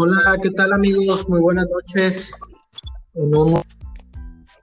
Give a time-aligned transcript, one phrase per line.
[0.00, 1.28] Hola, ¿qué tal amigos?
[1.28, 2.30] Muy buenas noches.
[3.14, 3.60] En un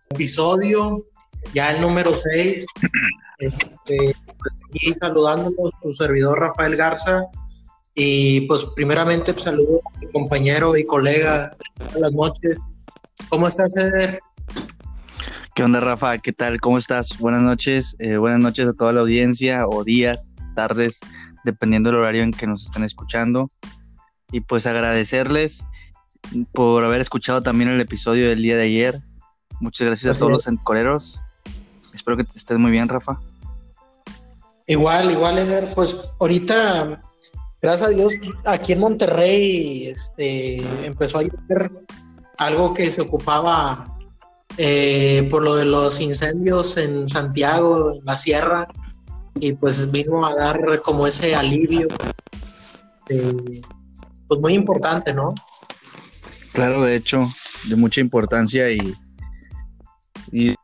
[0.09, 1.05] episodio,
[1.54, 2.65] ya el número 6,
[3.39, 4.95] este, pues aquí
[5.82, 7.21] su servidor Rafael Garza.
[7.95, 11.54] Y pues primeramente pues, saludo a mi compañero y colega.
[11.91, 12.61] Buenas noches.
[13.27, 14.17] ¿Cómo estás, Eder?
[15.54, 16.17] ¿Qué onda, Rafa?
[16.20, 16.61] ¿Qué tal?
[16.61, 17.19] ¿Cómo estás?
[17.19, 17.97] Buenas noches.
[17.99, 21.02] Eh, buenas noches a toda la audiencia, o días, tardes,
[21.43, 23.49] dependiendo del horario en que nos estén escuchando.
[24.32, 25.64] Y pues agradecerles
[26.52, 29.02] por haber escuchado también el episodio del día de ayer.
[29.60, 31.24] Muchas gracias a todos los encoreros.
[31.93, 33.19] Espero que te estés muy bien, Rafa.
[34.67, 35.73] Igual, igual, Eder.
[35.75, 37.02] Pues ahorita,
[37.61, 38.14] gracias a Dios,
[38.45, 41.72] aquí en Monterrey este, empezó a llover
[42.38, 43.95] algo que se ocupaba
[44.58, 48.67] eh, por lo de los incendios en Santiago, en la sierra,
[49.39, 51.88] y pues vino a dar como ese alivio,
[53.09, 53.61] eh,
[54.27, 55.33] pues muy importante, ¿no?
[56.53, 57.27] Claro, de hecho,
[57.67, 58.95] de mucha importancia y,
[60.31, 60.55] y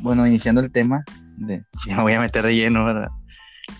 [0.00, 1.04] bueno, iniciando el tema,
[1.36, 3.10] de, ya me voy a meter de lleno, ¿verdad?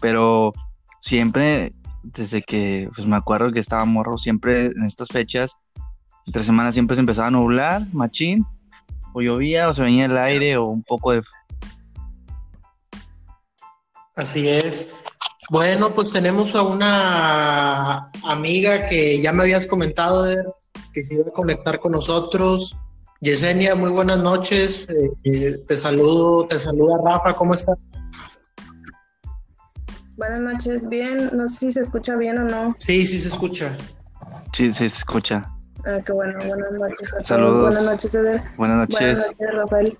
[0.01, 0.53] Pero
[1.01, 5.57] siempre, desde que pues me acuerdo que estaba morro, siempre en estas fechas,
[6.27, 8.45] entre semanas siempre se empezaba a nublar, machín,
[9.13, 11.23] o llovía o se venía el aire o un poco de...
[14.17, 14.87] Así es.
[15.51, 20.43] Bueno, pues tenemos a una amiga que ya me habías comentado de,
[20.93, 22.77] que se iba a conectar con nosotros.
[23.21, 24.89] Yesenia, muy buenas noches.
[25.25, 27.79] Eh, te saludo, te saluda Rafa, ¿cómo estás?
[30.17, 31.31] Buenas noches, bien.
[31.33, 32.75] No sé si se escucha bien o no.
[32.79, 33.77] Sí, sí se escucha.
[34.53, 35.49] Sí, sí se escucha.
[35.85, 36.39] Ah, qué bueno.
[36.45, 37.57] Buenas noches a Saludos.
[37.57, 37.75] todos.
[37.75, 38.43] Buenas noches, Eder.
[38.57, 38.99] Buenas noches.
[38.99, 39.99] Buenas noches, Rafael.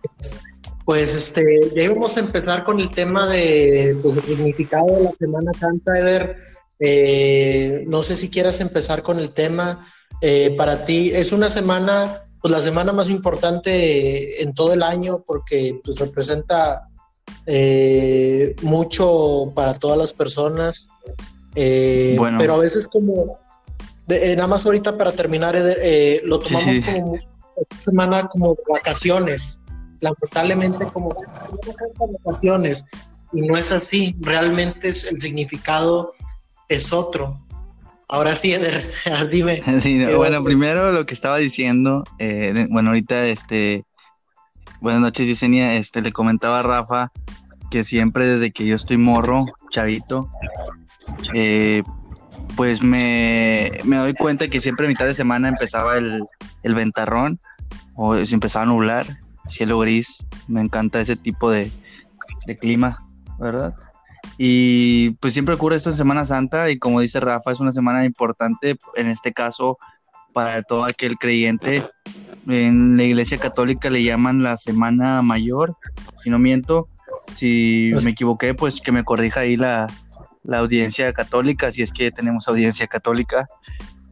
[0.87, 5.13] Pues este, ya íbamos a empezar con el tema de pues, el significado de la
[5.19, 6.37] Semana Santa, Eder.
[6.79, 9.85] Eh, no sé si quieras empezar con el tema.
[10.23, 15.25] Eh, para ti es una semana, pues la semana más importante en todo el año
[15.27, 16.87] porque pues, representa
[17.47, 20.87] eh, mucho para todas las personas.
[21.57, 22.39] Eh, Bueno.
[22.39, 23.41] Pero a veces como,
[24.07, 26.83] de- eh, nada más ahorita para terminar, Eder, eh, lo tomamos sí.
[26.83, 29.61] como una semana como de vacaciones
[30.01, 32.85] lamentablemente como "No son tan vacaciones
[33.33, 36.13] y no es así, realmente es, el significado
[36.69, 37.41] es otro.
[38.09, 38.91] Ahora sí, Eder,
[39.31, 39.63] dime.
[39.81, 43.85] Sí, no, Eh, bueno, primero lo que estaba diciendo, eh, bueno, ahorita, este,
[44.81, 47.13] buenas noches, Yesenia, este, le comentaba a Rafa
[47.71, 50.31] que siempre desde que yo estoy morro, chavito,
[51.35, 51.83] eh,
[52.57, 56.23] pues me, me doy cuenta que siempre a mitad de semana empezaba el,
[56.63, 57.41] el ventarrón
[57.97, 59.07] o se empezaba a nublar,
[59.49, 61.71] cielo gris, me encanta ese tipo de,
[62.47, 63.05] de clima,
[63.39, 63.75] ¿verdad?
[64.39, 68.05] Y pues siempre ocurre esto en Semana Santa y como dice Rafa, es una semana
[68.05, 69.79] importante, en este caso
[70.33, 71.83] para todo aquel creyente.
[72.47, 75.77] En la Iglesia Católica le llaman la Semana Mayor,
[76.17, 76.89] si no miento.
[77.33, 79.87] Si me equivoqué, pues que me corrija ahí la,
[80.45, 83.47] la audiencia católica, si es que tenemos audiencia católica.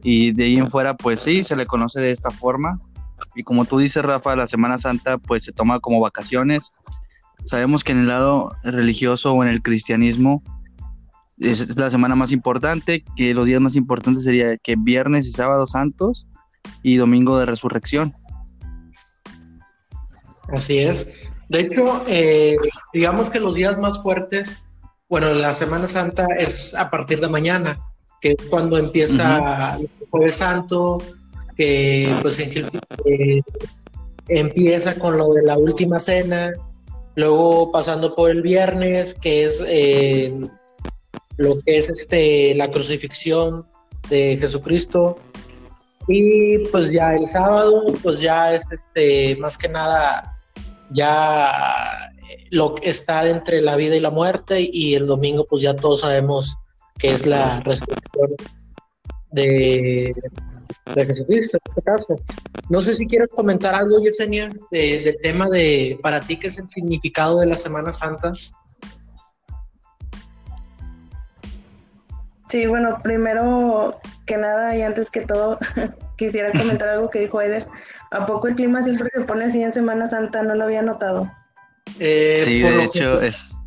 [0.01, 2.79] Y de ahí en fuera, pues sí, se le conoce de esta forma.
[3.35, 6.71] Y como tú dices, Rafa, la Semana Santa pues se toma como vacaciones.
[7.45, 10.41] Sabemos que en el lado religioso o en el cristianismo
[11.39, 15.31] es, es la semana más importante, que los días más importantes sería que viernes y
[15.31, 16.27] sábado santos
[16.81, 18.15] y domingo de resurrección.
[20.49, 21.07] Así es.
[21.49, 22.55] De hecho, eh,
[22.93, 24.63] digamos que los días más fuertes,
[25.09, 27.79] bueno, la Semana Santa es a partir de mañana,
[28.21, 30.97] que es cuando empieza el Jueves Santo,
[31.55, 33.41] que pues eh,
[34.27, 36.53] empieza con lo de la última cena,
[37.15, 40.33] luego pasando por el viernes, que es eh,
[41.37, 43.65] lo que es este la crucifixión
[44.09, 45.17] de Jesucristo.
[46.07, 50.37] Y pues ya el sábado, pues ya es este más que nada
[50.91, 52.11] ya
[52.51, 56.01] lo que está entre la vida y la muerte y el domingo pues ya todos
[56.01, 56.57] sabemos
[56.97, 58.35] que es la resurrección
[59.31, 60.13] de,
[60.93, 62.15] de Jesucristo en este caso.
[62.69, 66.59] No sé si quieres comentar algo, Yesenia, de- del tema de para ti qué es
[66.59, 68.33] el significado de la Semana Santa.
[72.49, 75.57] Sí, bueno, primero que nada y antes que todo,
[76.17, 77.67] quisiera comentar algo que dijo Eder.
[78.11, 80.43] ¿A poco el clima siempre se pone así en Semana Santa?
[80.43, 81.29] No lo había notado.
[81.99, 83.59] Eh, sí, de hecho que- es...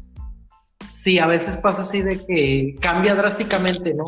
[0.83, 4.05] sí, a veces pasa así de que cambia drásticamente, ¿no?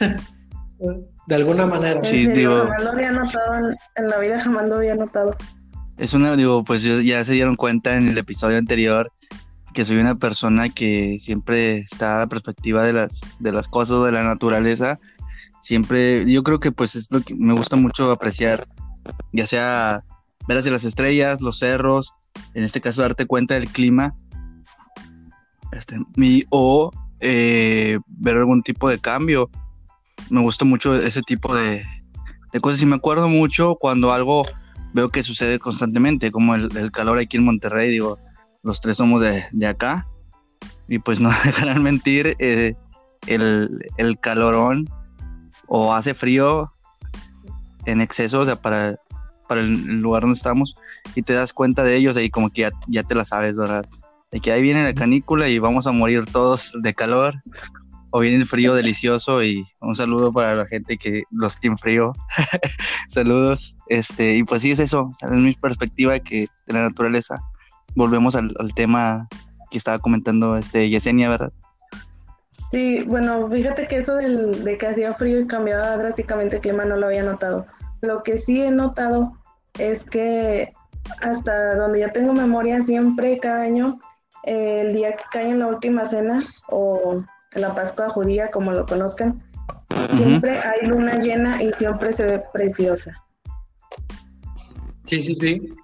[1.26, 2.02] de alguna manera.
[2.04, 5.36] Sí, digo- jamás lo había notado, en, en la vida jamás lo había notado.
[5.96, 9.12] Es una, digo, pues yo- ya se dieron cuenta en el episodio anterior
[9.72, 14.04] que soy una persona que siempre está a la perspectiva de las, de las cosas
[14.04, 14.98] de la naturaleza.
[15.60, 18.66] siempre, yo creo que pues es lo que me gusta mucho apreciar,
[19.32, 20.04] ya sea
[20.46, 22.12] ver hacia las estrellas, los cerros,
[22.52, 24.14] en este caso darte cuenta del clima,
[25.72, 25.96] este,
[26.50, 26.90] o
[27.20, 29.48] eh, ver algún tipo de cambio.
[30.30, 31.84] Me gusta mucho ese tipo de,
[32.60, 32.82] cosas.
[32.82, 34.44] Y me acuerdo mucho cuando algo
[34.92, 38.18] veo que sucede constantemente, como el, calor aquí en Monterrey, digo,
[38.62, 40.06] los tres somos de, acá
[40.88, 42.74] y pues no dejarán mentir, eh,
[43.26, 44.88] el, el calorón
[45.66, 46.72] o hace frío
[47.86, 48.98] en exceso, o sea, para,
[49.48, 50.76] para el lugar donde estamos,
[51.14, 53.86] y te das cuenta de ellos, ahí como que ya, te la sabes, ¿verdad?
[54.30, 57.34] De que ahí viene la canícula y vamos a morir todos de calor,
[58.16, 62.12] o viene el frío delicioso, y un saludo para la gente que los tiene frío.
[63.08, 63.76] Saludos.
[63.88, 67.42] Este, y pues sí, es eso, es mi perspectiva que de la naturaleza.
[67.96, 69.26] Volvemos al, tema
[69.68, 71.52] que estaba comentando este Yesenia, ¿verdad?
[72.70, 76.84] Sí, bueno, fíjate que eso del, de que hacía frío y cambiaba drásticamente el clima
[76.84, 77.66] no lo había notado.
[78.00, 79.32] Lo que sí he notado
[79.76, 80.72] es que
[81.20, 83.98] hasta donde yo tengo memoria, siempre cada año,
[84.44, 87.24] el día que cae en la última cena o
[87.60, 89.42] la Pascua judía, como lo conozcan,
[90.16, 93.24] siempre hay luna llena y siempre se ve preciosa.
[95.04, 95.74] Sí, sí, sí.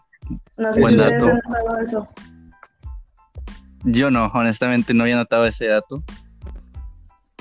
[0.56, 2.08] No sé si ustedes han notado eso.
[3.84, 6.02] Yo no, honestamente no había notado ese dato.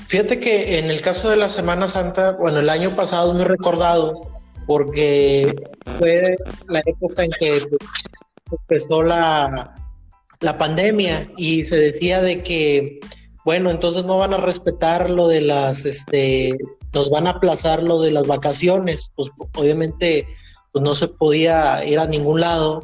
[0.07, 3.45] Fíjate que en el caso de la Semana Santa, bueno, el año pasado me he
[3.47, 5.53] recordado porque
[5.97, 6.23] fue
[6.67, 7.61] la época en que
[8.51, 9.75] empezó la,
[10.39, 12.99] la pandemia y se decía de que,
[13.45, 16.57] bueno, entonces no van a respetar lo de las, este,
[16.93, 20.27] nos van a aplazar lo de las vacaciones, pues obviamente
[20.71, 22.83] pues no se podía ir a ningún lado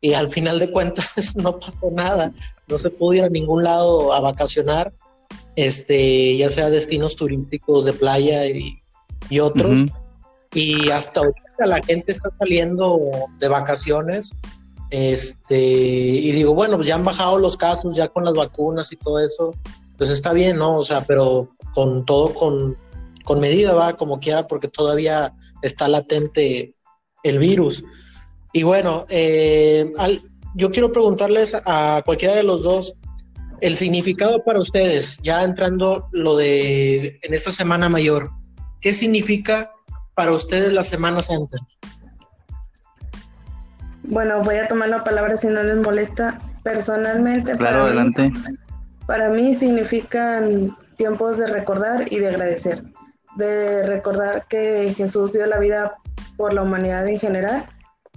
[0.00, 1.06] y al final de cuentas
[1.36, 2.32] no pasó nada,
[2.68, 4.92] no se pudo ir a ningún lado a vacacionar
[5.56, 8.78] este, ya sea destinos turísticos de playa y,
[9.40, 9.86] otros.
[10.52, 13.00] Y hasta ahorita la gente está saliendo
[13.38, 14.32] de vacaciones.
[14.90, 19.20] Este, y digo, bueno, ya han bajado los casos, ya con las vacunas y todo
[19.20, 19.54] eso,
[20.02, 20.78] pues está bien, ¿no?
[20.78, 22.76] O sea, pero con todo con,
[23.22, 25.32] con medida, va, como quiera, porque todavía
[25.62, 26.74] está latente
[27.22, 27.84] el virus.
[28.52, 29.92] Y bueno, eh,
[30.56, 32.96] yo quiero preguntarles a cualquiera de los dos,
[33.60, 38.28] el significado para ustedes, ya entrando lo de en esta Semana Mayor,
[38.80, 39.70] ¿qué significa
[40.16, 41.58] para ustedes la Semana Santa?
[44.02, 46.40] Bueno, voy a tomar la palabra si no les molesta.
[46.64, 48.32] Personalmente, claro, adelante.
[49.12, 52.82] Para mí significan tiempos de recordar y de agradecer.
[53.36, 55.98] De recordar que Jesús dio la vida
[56.38, 57.68] por la humanidad en general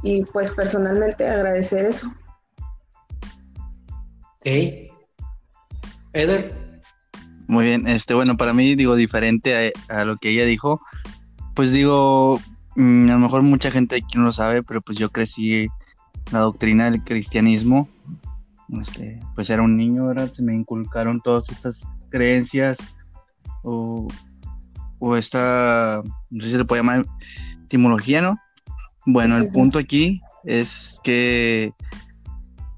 [0.03, 2.09] y pues personalmente agradecer eso.
[4.39, 4.89] Okay.
[6.13, 6.53] Eder.
[7.47, 10.79] Muy bien, este, bueno, para mí, digo, diferente a, lo que ella dijo,
[11.55, 12.39] pues digo,
[12.77, 15.67] mm, a lo mejor mucha gente aquí no lo sabe, pero pues yo crecí
[16.31, 17.89] la doctrina del cristianismo,
[18.79, 20.31] este, pues era un niño, ¿verdad?
[20.31, 22.77] Se me inculcaron todas estas creencias
[23.63, 24.07] o,
[24.99, 27.05] o esta, no sé si se le puede llamar
[27.63, 28.37] etimología, ¿no?
[29.05, 31.73] Bueno, el punto aquí es que,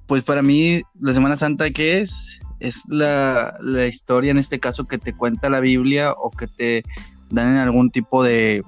[0.07, 2.37] pues para mí, la Semana Santa, ¿qué es?
[2.59, 3.55] es la,
[3.87, 6.83] historia en este caso que te cuenta la Biblia o que te
[7.29, 8.63] dan en algún tipo de,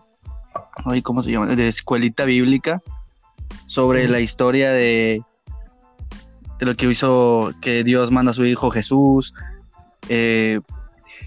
[1.03, 1.47] ¿cómo se llama?
[1.47, 2.81] De escuelita bíblica
[3.65, 5.23] sobre la historia de,
[6.59, 9.33] de lo que hizo, que Dios manda a su Hijo Jesús,
[10.09, 10.59] eh,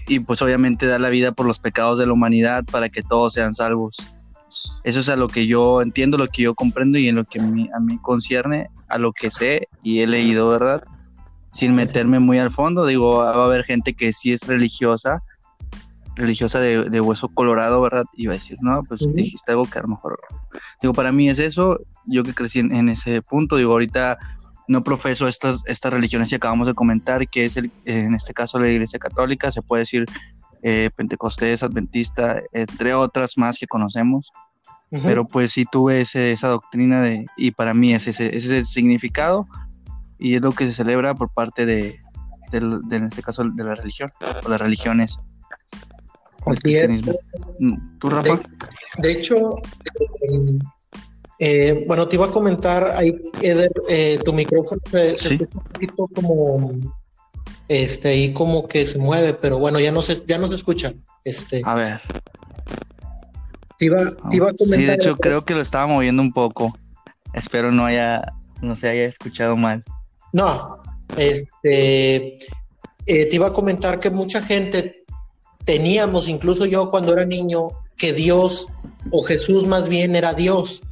[0.07, 3.33] y pues obviamente da la vida por los pecados de la humanidad para que todos
[3.33, 3.97] sean salvos.
[4.83, 7.39] Eso es a lo que yo entiendo, lo que yo comprendo y en lo que
[7.39, 10.83] a mí concierne, a lo que sé y he leído, ¿verdad?
[11.53, 12.85] sin meterme muy al fondo.
[12.85, 15.23] Digo, va a haber gente que sí es religiosa,
[16.15, 18.05] religiosa de, hueso colorado, ¿verdad?
[18.13, 20.19] Y va a decir, no, pues dijiste algo que a lo mejor.
[20.81, 21.79] Digo, para mí es eso.
[22.05, 24.17] Yo que crecí en, ese punto, digo, ahorita
[24.73, 28.59] no profeso estas, estas religiones que acabamos de comentar, que es el, en este caso
[28.59, 30.05] la Iglesia Católica, se puede decir
[30.63, 34.31] eh, Pentecostés, Adventista, entre otras más que conocemos.
[35.01, 38.65] Pero pues sí tuve ese, esa doctrina de, y para mí ese, ese es el
[38.67, 39.47] significado
[40.19, 41.99] y es lo que se celebra por parte de,
[42.51, 44.11] en este caso, de la religión
[44.45, 45.17] o las religiones.
[47.59, 48.39] Mm, ¿Tú, Rafa?
[48.99, 49.57] De, hecho,
[50.29, 50.59] eh,
[51.39, 56.07] eh, bueno, te iba a comentar, ahí, Eder, eh, tu micrófono se, escucha un poquito
[56.13, 56.71] como,
[57.67, 60.93] este, ahí como que se mueve, pero bueno, ya no se, ya no se escucha.
[61.23, 61.61] Este.
[61.65, 62.01] A ver.
[63.77, 64.55] Te iba, a comentar.
[64.57, 66.77] Sí, de hecho, creo que lo estaba moviendo un poco.
[67.33, 68.21] Espero no haya,
[68.61, 69.83] no se haya escuchado mal.
[70.31, 70.77] No,
[71.17, 72.37] este,
[73.05, 75.03] eh, te iba a comentar que mucha gente
[75.65, 78.67] teníamos, incluso yo cuando era niño, que Dios
[79.11, 80.83] o Jesús más bien era Dios.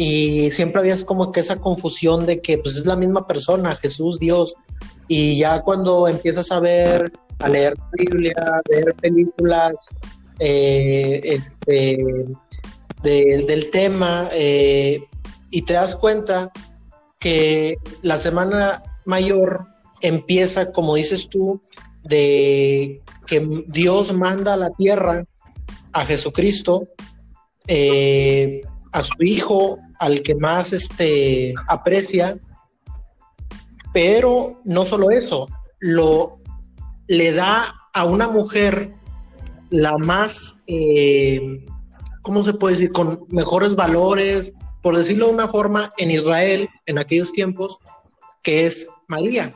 [0.00, 4.20] Y siempre había como que esa confusión de que pues es la misma persona, Jesús,
[4.20, 4.54] Dios.
[5.08, 9.74] Y ya cuando empiezas a ver, a leer Biblia, a ver películas
[10.38, 11.98] eh, este,
[13.02, 15.00] del tema, eh,
[15.50, 16.52] y te das cuenta
[17.18, 19.66] que la semana mayor
[20.00, 21.60] empieza, como dices tú,
[22.04, 25.24] de que Dios manda a la tierra
[25.92, 26.84] a Jesucristo,
[27.66, 28.62] eh,
[28.92, 32.38] a su hijo, al que más este, aprecia,
[33.92, 35.48] pero no solo eso,
[35.80, 36.38] lo
[37.08, 37.64] le da
[37.94, 38.94] a una mujer
[39.70, 41.64] la más, eh,
[42.22, 42.92] ¿cómo se puede decir?
[42.92, 47.78] Con mejores valores, por decirlo de una forma, en Israel, en aquellos tiempos,
[48.42, 49.52] que es María,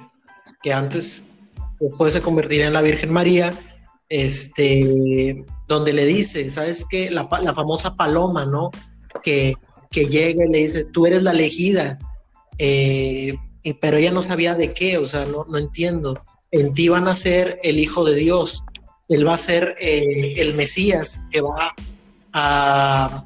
[0.63, 1.25] que antes
[1.81, 3.55] después se convertiría en la Virgen María,
[4.09, 7.11] este, donde le dice, ¿sabes qué?
[7.11, 8.71] La, famosa paloma, ¿no?
[9.23, 9.55] Que,
[9.93, 11.99] que, llega y le dice, tú eres la elegida,
[12.59, 13.37] eh,
[13.81, 16.21] pero ella no sabía de qué, o sea, no, no entiendo.
[16.51, 18.65] En ti van a ser el Hijo de Dios,
[19.09, 21.75] él va a ser eh, el Mesías que va
[22.33, 23.25] a,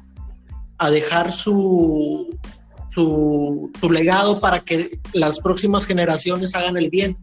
[0.77, 2.37] a dejar su,
[2.87, 7.17] su, legado para que las próximas generaciones hagan el bien.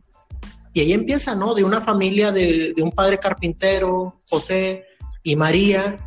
[0.73, 1.55] Y ahí empieza, ¿no?
[1.55, 4.85] De una familia de, un padre carpintero, José
[5.23, 5.99] y María,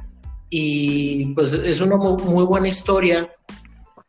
[0.49, 3.29] y pues es una muy, buena historia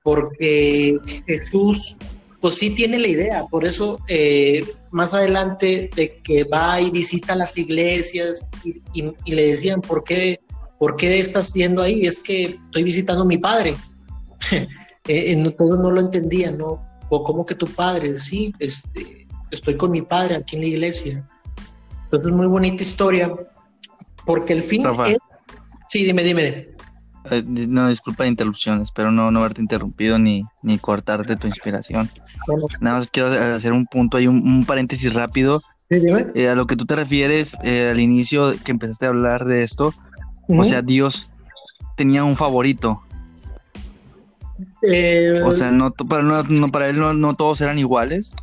[0.03, 1.97] porque Jesús
[2.41, 7.35] pues sí tiene la idea, por eso eh, más adelante de que va y visita
[7.35, 8.47] las iglesias
[8.93, 10.41] y, le decían, ¿por qué,
[10.79, 12.03] ¿por qué estás yendo ahí?
[12.03, 13.77] Es que estoy visitando a mi padre.
[15.09, 16.87] eh, todos no lo entendían, ¿no?
[17.09, 21.29] O como que tu padre, sí, este, estoy con mi padre aquí en la iglesia.
[22.05, 23.35] Entonces, muy bonita historia,
[24.25, 25.17] porque el fin es...
[25.89, 26.69] Sí, dime, dime.
[27.31, 32.09] Eh, no, disculpa de interrupciones, pero no, no haberte interrumpido ni, ni cortarte tu inspiración.
[32.81, 35.63] Nada más quiero hacer un punto ahí, un, paréntesis rápido.
[35.91, 36.27] Sí, dime.
[36.35, 39.63] Eh, a lo que tú te refieres eh, al inicio que empezaste a hablar de
[39.63, 39.95] esto,
[40.49, 41.31] o sea, Dios
[41.97, 43.03] tenía un favorito.
[45.45, 48.35] o sea, no, para, no, para él no, no todos eran iguales.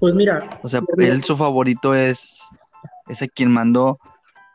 [0.00, 0.60] Pues mira.
[0.62, 2.42] O sea, él su favorito es,
[3.08, 3.98] es a quien mandó.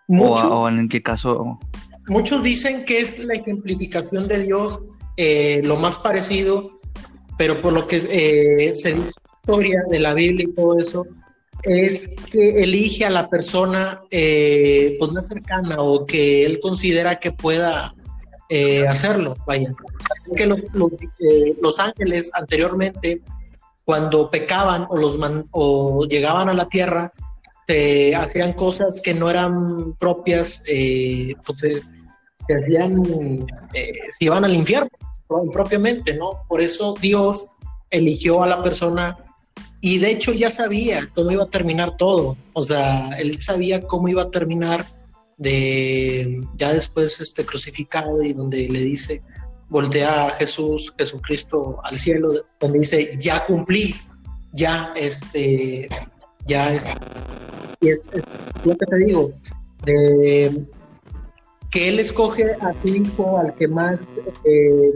[0.07, 1.59] o, en qué caso.
[2.07, 4.81] Muchos dicen que es la ejemplificación de Dios
[5.15, 6.79] eh, lo más parecido,
[7.37, 11.05] pero por lo que eh, se dice historia de la Biblia y todo eso,
[11.63, 17.31] es que elige a la persona eh, pues más cercana o que él considera que
[17.31, 17.93] pueda
[18.87, 19.35] hacerlo.
[19.47, 19.73] Vaya,
[20.35, 20.59] que los,
[21.59, 23.21] los ángeles anteriormente
[23.85, 25.19] cuando pecaban o, los
[25.51, 27.11] o llegaban a la tierra,
[27.67, 33.01] se hacían cosas que no eran propias, eh, pues se, hacían,
[33.73, 34.89] eh, se iban al infierno
[35.51, 36.45] propiamente, ¿no?
[36.47, 37.47] Por eso Dios
[37.89, 39.17] eligió a la persona
[39.81, 44.07] y de hecho ya sabía cómo iba a terminar todo, o sea, él sabía cómo
[44.07, 44.85] iba a terminar
[45.37, 49.21] de ya después este crucificado y donde le dice,
[49.69, 53.95] voltea a Jesús, Jesucristo al cielo, donde dice, ya cumplí,
[54.51, 55.89] ya, este,
[56.45, 56.85] ya, es,
[58.63, 59.31] lo que te digo,
[61.73, 63.99] que Él escoge a su hijo, al que más,
[64.45, 64.93] eh,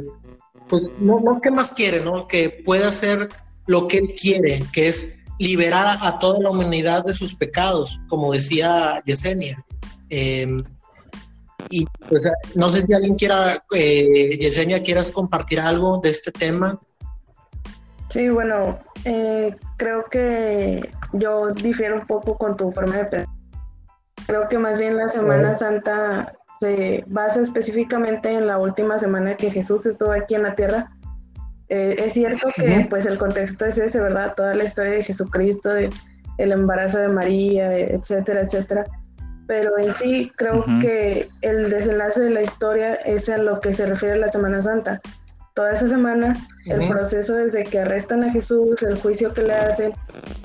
[0.69, 2.27] pues no, no que más quiere, ¿no?
[2.27, 3.29] Que pueda hacer
[3.65, 8.33] lo que Él quiere, que es liberar a toda la humanidad de sus pecados, como
[8.33, 9.63] decía Yesenia.
[10.09, 10.61] Eh,
[11.69, 12.21] y pues,
[12.55, 16.79] no sé si alguien quiera, eh, Yesenia, quieras compartir algo de este tema.
[18.09, 23.35] Sí, bueno, eh, creo que yo difiero un poco con tu forma de pensar.
[24.25, 29.51] Creo que más bien la Semana Santa se basa específicamente en la última semana que
[29.51, 30.91] Jesús estuvo aquí en la tierra.
[31.69, 34.33] Eh, es cierto que pues el contexto es ese, ¿verdad?
[34.35, 35.89] Toda la historia de Jesucristo, de,
[36.37, 38.85] el embarazo de María, etcétera, etcétera
[39.47, 43.85] pero en sí creo que el desenlace de la historia es a lo que se
[43.85, 45.01] refiere a la Semana Santa.
[45.57, 46.35] Toda esa semana,
[46.67, 49.91] el proceso desde que arrestan a Jesús, el juicio que le hacen,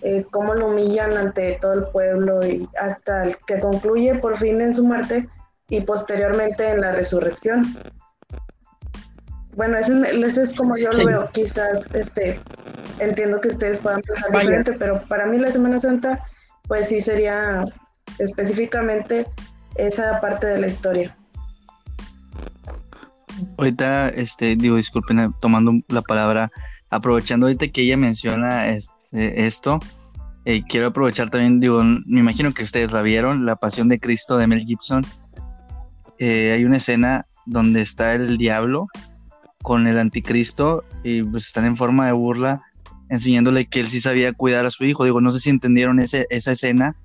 [0.00, 4.62] eh, cómo lo humillan ante todo el pueblo y hasta el que concluye por fin
[4.62, 5.28] en su muerte
[5.68, 7.76] y posteriormente en la resurrección.
[9.54, 11.28] Bueno, ese, es como yo lo veo.
[11.34, 12.40] Quizás este,
[12.98, 16.24] entiendo que ustedes puedan pensar diferente, pero para mí la Semana Santa,
[16.68, 17.66] pues sí sería
[18.18, 19.26] específicamente
[19.76, 21.14] esa parte de la historia.
[23.62, 26.50] Ahorita, este, digo, disculpen, tomando la palabra,
[26.90, 29.78] aprovechando ahorita que ella menciona este, esto,
[30.44, 34.36] eh, quiero aprovechar también, digo, me imagino que ustedes la vieron, La Pasión de Cristo
[34.36, 35.06] de Mel Gibson.
[36.18, 38.88] eh, hay una escena donde está el diablo
[39.62, 42.62] con el anticristo y pues están en forma de burla
[43.10, 45.04] enseñándole que él sí sabía cuidar a su hijo.
[45.04, 46.96] Digo, no sé si entendieron esa escena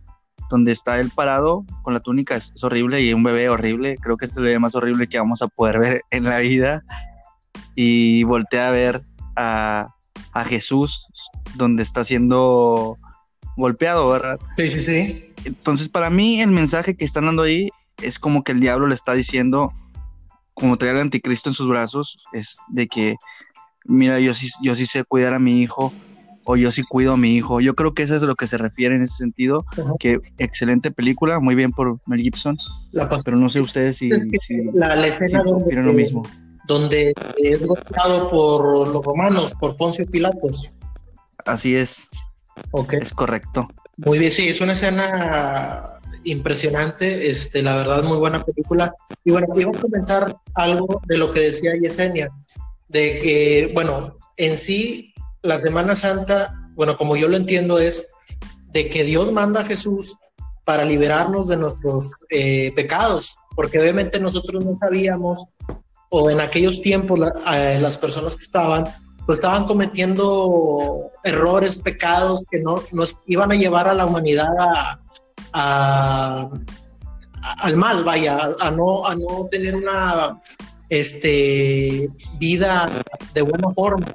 [0.50, 3.98] donde está él parado con la túnica, es, horrible y un bebé horrible.
[4.02, 6.84] Creo que es el bebé más horrible que vamos a poder ver en la vida.
[7.76, 9.04] Y voltea a ver
[9.36, 9.94] a,
[10.34, 11.08] a Jesús
[11.56, 12.98] donde está siendo
[13.56, 14.40] golpeado, ¿verdad?
[14.58, 15.34] Sí, sí, sí.
[15.46, 17.70] Entonces, para mí, el mensaje que están dando ahí
[18.02, 19.74] es como que el diablo le está diciendo,
[20.54, 23.16] como trae al anticristo en sus brazos, es de que,
[23.86, 25.94] mira, yo sí, yo sí sé cuidar a mi hijo,
[26.50, 27.60] o yo sí cuido a mi hijo.
[27.60, 29.66] Yo creo que eso es a lo que se refiere en ese sentido.
[30.00, 32.58] Que excelente película, muy bien por Mel Gibson.
[33.26, 34.10] pero no sé ustedes si,
[34.74, 36.24] la, escena donde, lo mismo.
[36.66, 40.76] donde es golpeado por los romanos, por Poncio Pilatos.
[41.46, 42.08] Así es.
[42.72, 43.00] Okay.
[43.02, 43.68] Es correcto.
[43.98, 48.96] Muy bien, sí, es una escena impresionante, este, la verdad, muy buena película.
[49.26, 52.30] Y bueno, iba a comentar algo de lo que decía Yesenia,
[52.88, 55.14] de que, bueno, en sí,
[55.44, 58.08] la Semana Santa, bueno, como yo lo entiendo, es
[58.72, 60.18] de que Dios manda a Jesús
[60.66, 65.46] para liberarnos de nuestros eh, pecados, porque obviamente nosotros no sabíamos,
[66.10, 67.20] o en aquellos tiempos
[67.54, 68.86] eh, las personas que estaban,
[69.26, 74.54] pues estaban cometiendo errores, pecados que no nos iban a llevar a la humanidad
[75.54, 76.50] a,
[77.60, 80.42] al mal, vaya, a, no, a no tener una
[80.90, 82.90] este, vida
[83.34, 84.06] de buena forma.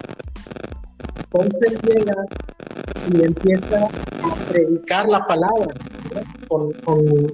[1.33, 2.15] Entonces llega
[3.13, 5.75] y empieza a predicar la palabra
[6.49, 6.73] con,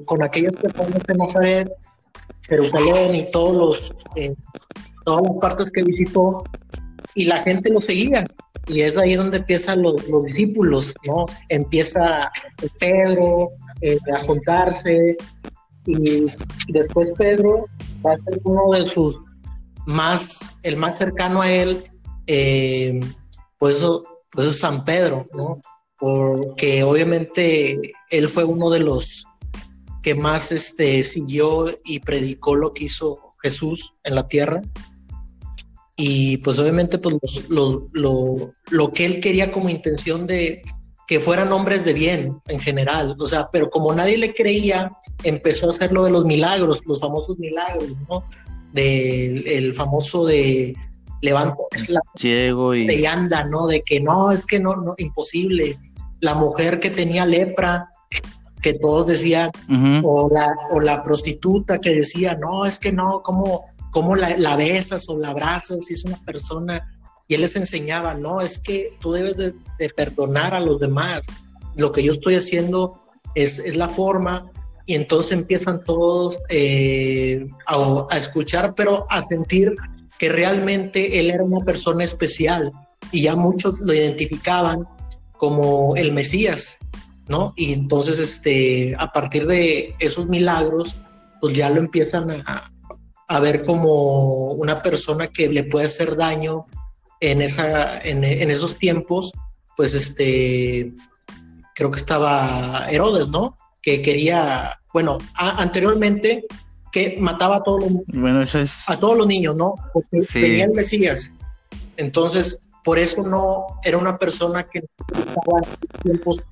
[0.04, 1.72] con, aquellas personas de Nazaret,
[2.42, 4.34] Jerusalén y todos los, eh,
[5.04, 6.44] todas las partes que visitó,
[7.14, 8.24] y la gente lo seguía.
[8.68, 11.26] Y es ahí donde empiezan los, discípulos, ¿no?
[11.48, 12.30] Empieza
[12.78, 13.50] Pedro
[13.80, 15.16] eh, a juntarse
[15.86, 16.26] y
[16.68, 17.64] después Pedro
[18.04, 19.18] va a ser uno de sus
[19.86, 21.82] más, el más cercano a él,
[22.26, 23.00] eh,
[23.58, 23.86] pues,
[24.30, 25.60] pues es San Pedro, ¿no?
[25.98, 29.24] Porque obviamente él fue uno de los
[30.02, 34.62] que más este, siguió y predicó lo que hizo Jesús en la tierra
[36.00, 37.16] y pues obviamente pues
[37.48, 40.62] lo, lo, que él quería como intención de
[41.08, 44.92] que fueran hombres de bien en general, o sea, pero como nadie le creía,
[45.24, 48.24] empezó a hacer lo de los milagros, los famosos milagros, ¿no?
[48.72, 50.76] Del el famoso de
[51.20, 51.56] levanta
[51.88, 53.66] la ciego y anda, ¿no?
[53.66, 55.78] De que no, es que no, no, imposible.
[56.20, 57.88] La mujer que tenía lepra,
[58.62, 59.50] que todos decían,
[60.02, 65.08] o, la, o la prostituta que decía, no, es que no, ¿cómo, cómo la, besas
[65.08, 66.94] o la abrazas si es una persona.
[67.26, 69.54] Y él les enseñaba, no, es que tú debes de,
[69.90, 71.22] perdonar a los demás.
[71.76, 72.98] Lo que yo estoy haciendo
[73.34, 74.48] es, es la forma.
[74.86, 79.74] Y entonces empiezan todos eh, a, a escuchar, pero a sentir
[80.18, 82.72] que realmente él era una persona especial.
[83.12, 84.84] Y ya muchos lo identificaban
[85.36, 86.78] como el Mesías,
[87.28, 87.54] ¿no?
[87.56, 90.96] Y entonces, este, a partir de esos milagros,
[91.40, 92.70] pues ya lo empiezan a,
[93.40, 96.66] ver como una persona que le puede hacer daño
[97.20, 99.32] en, esa, en, esos tiempos,
[99.76, 100.94] pues este,
[101.74, 103.56] creo que estaba Herodes, ¿no?
[103.82, 106.46] Que quería, bueno, anteriormente
[106.98, 108.88] que mataba a todos los, bueno, eso es...
[108.88, 109.74] a todos los niños, ¿no?
[109.92, 111.32] Porque venía el Mesías.
[111.96, 116.44] Entonces, por eso no era una persona que estaba en tiempos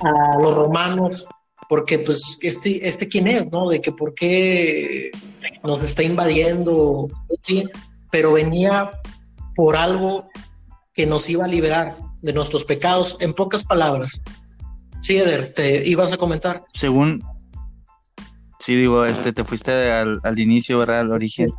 [0.00, 1.26] a los romanos
[1.68, 3.68] porque pues este, este quién es, ¿no?
[3.68, 5.10] De que por qué
[5.64, 7.08] nos está invadiendo,
[7.42, 7.64] ¿sí?
[8.10, 8.92] pero venía
[9.54, 10.28] por algo
[10.94, 14.22] que nos iba a liberar de nuestros pecados, en pocas palabras.
[15.02, 16.64] Sí, Eder, te ibas a comentar.
[16.72, 17.22] Según,
[18.66, 21.00] sí, digo, este, te fuiste al, inicio, ¿verdad?
[21.00, 21.50] Al origen.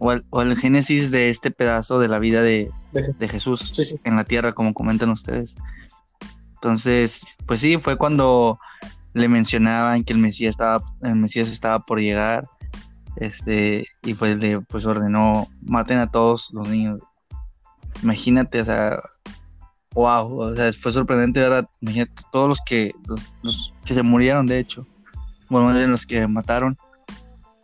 [0.00, 2.68] O al, génesis de este pedazo de la vida de,
[3.20, 5.54] Jesús en la tierra, como comentan ustedes.
[6.54, 8.58] Entonces, pues sí, fue cuando
[9.14, 12.48] le mencionaban que el Mesías estaba, el Mesías estaba por llegar,
[13.14, 16.98] este, y pues le pues ordenó maten a todos los niños.
[18.02, 19.00] Imagínate, o sea,
[19.94, 21.68] wow, o sea, fue sorprendente, ¿verdad?
[21.80, 22.90] Imagínate todos los que,
[23.42, 24.84] los, que se murieron, de hecho,
[25.48, 26.76] bueno, los que mataron.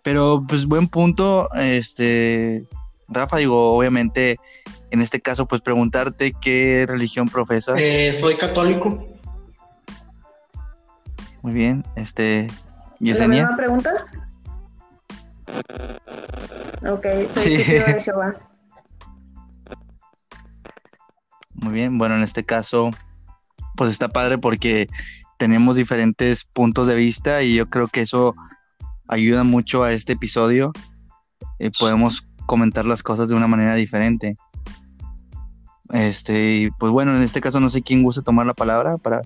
[0.02, 2.66] Pero, pues, buen punto, este,
[3.08, 4.38] Rafa, digo, obviamente,
[4.90, 7.80] en este caso, pues preguntarte qué religión profesas.
[7.80, 9.06] Eh, soy católico.
[11.42, 12.48] Muy bien, este.
[13.00, 13.48] ¿Yesenia?
[13.50, 14.06] ¿La pregunta?
[16.88, 17.72] Ok, soy sí.
[17.72, 18.36] de Jehová.
[21.54, 22.90] Muy bien, bueno, en este caso,
[23.76, 24.88] pues está padre porque
[25.42, 28.36] tenemos diferentes puntos de vista y yo creo que eso
[29.08, 30.70] ayuda mucho a este episodio.
[31.58, 34.36] Eh, podemos comentar las cosas de una manera diferente.
[35.92, 39.20] Este, y pues bueno, en este caso no sé quién gusta tomar la palabra para,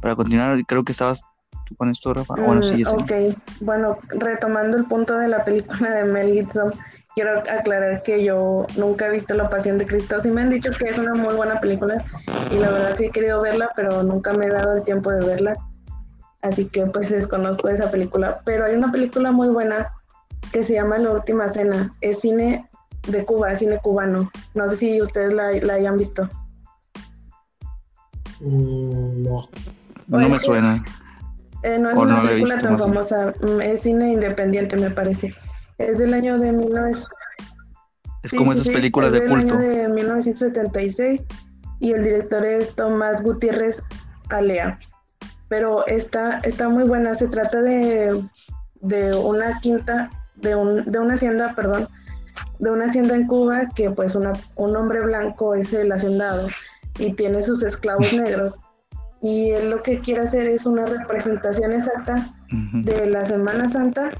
[0.00, 0.64] para continuar.
[0.64, 1.24] Creo que estabas
[1.66, 2.34] tú con esto, Rafa.
[2.34, 3.12] Bueno, sí, mm, ok,
[3.62, 6.72] bueno, retomando el punto de la película de Mel Gibson,
[7.14, 10.20] quiero aclarar que yo nunca he visto La Pasión de Cristo.
[10.22, 12.04] Sí me han dicho que es una muy buena película
[12.50, 15.24] y la verdad sí he querido verla, pero nunca me he dado el tiempo de
[15.24, 15.56] verla.
[16.42, 18.40] Así que pues desconozco esa película.
[18.44, 19.92] Pero hay una película muy buena
[20.52, 21.94] que se llama La Última Cena.
[22.00, 22.68] Es cine
[23.08, 24.30] de Cuba, cine cubano.
[24.54, 26.28] No sé si ustedes la, hayan visto.
[28.40, 29.48] Mm, no.
[30.06, 30.82] No me suena.
[31.62, 33.34] Eh, no es una película tan famosa.
[33.42, 35.34] Mm, es cine independiente, me parece.
[35.80, 36.92] Es del año de 19...
[38.22, 39.54] Es como esas películas de culto.
[39.54, 41.22] Año de 1976
[41.80, 43.82] y el director es Tomás Gutiérrez
[44.28, 44.78] Alea.
[45.48, 47.14] Pero está, está muy buena.
[47.14, 48.22] Se trata de,
[48.82, 51.88] de una quinta, de, un, de una hacienda, perdón,
[52.58, 56.48] de una hacienda en Cuba que pues una, un hombre blanco es el hacendado
[56.98, 58.60] y tiene sus esclavos negros.
[59.22, 64.10] Y él lo que quiere hacer es una representación exacta de la Semana Santa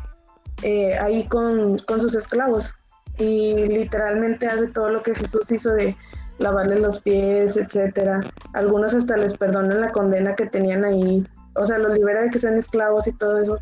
[0.62, 2.74] eh, ahí con, con, sus esclavos.
[3.18, 5.96] Y literalmente hace todo lo que Jesús hizo de
[6.38, 8.20] lavarle los pies, etcétera.
[8.54, 11.26] Algunos hasta les perdonan la condena que tenían ahí.
[11.56, 13.58] O sea, los libera de que sean esclavos y todo eso.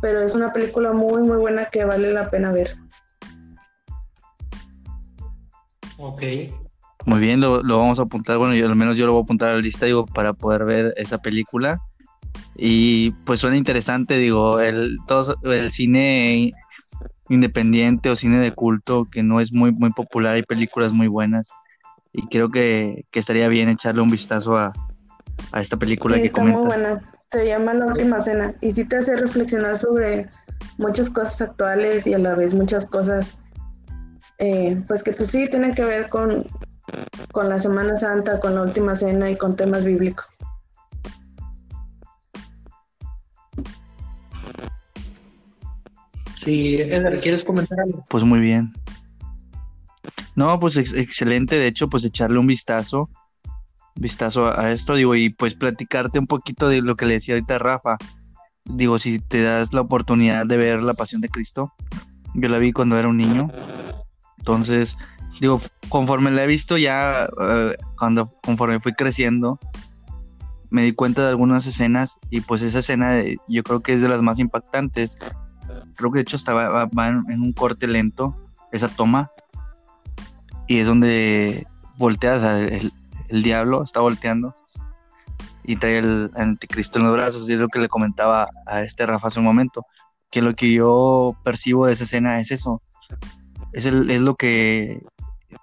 [0.00, 2.76] Pero es una película muy, muy buena que vale la pena ver.
[5.98, 6.22] Ok.
[7.04, 8.38] Muy bien, lo, lo, vamos a apuntar.
[8.38, 10.64] Bueno, yo al menos yo lo voy a apuntar a la lista, digo, para poder
[10.64, 11.80] ver esa película.
[12.60, 16.52] Y pues suena interesante, digo, el, todo, el cine
[17.28, 21.50] independiente o cine de culto que no es muy, muy popular, hay películas muy buenas.
[22.12, 24.72] Y creo que, estaría bien echarle un vistazo a,
[25.54, 26.64] esta película que está comentas.
[26.64, 27.12] Muy buena.
[27.30, 30.26] Se llama La Última Cena y sí te hace reflexionar sobre
[30.78, 33.36] muchas cosas actuales y a la vez muchas cosas
[34.38, 36.46] eh, pues que pues sí tienen que ver con,
[37.32, 40.38] con la Semana Santa, con la Última Cena y con temas bíblicos.
[46.38, 48.04] Sí, Eder, ¿quieres comentar algo?
[48.08, 48.72] Pues muy bien.
[50.36, 53.10] No, pues excelente, de hecho, pues echarle un vistazo,
[53.96, 57.58] vistazo a, esto, digo, y pues platicarte un poquito de lo que le decía ahorita
[57.58, 57.96] Rafa.
[58.66, 61.72] Digo, si te das la oportunidad de ver La Pasión de Cristo,
[62.34, 63.50] yo la vi cuando era un niño,
[64.36, 64.96] entonces,
[65.40, 69.58] digo, conforme la he visto ya, eh, cuando conforme fui creciendo,
[70.70, 74.08] me di cuenta de algunas escenas y pues esa escena yo creo que es de
[74.08, 75.16] las más impactantes.
[75.98, 78.34] Creo que de hecho estaba va, en, un corte lento
[78.72, 79.30] esa toma.
[80.66, 81.66] Y es donde
[81.98, 82.92] voltea, el,
[83.28, 84.54] el, diablo está volteando
[85.64, 87.50] y trae el anticristo en los brazos.
[87.50, 89.84] Y es lo que le comentaba a este Rafa hace un momento,
[90.30, 92.80] que lo que yo percibo de esa escena es eso,
[93.72, 95.02] es, es lo que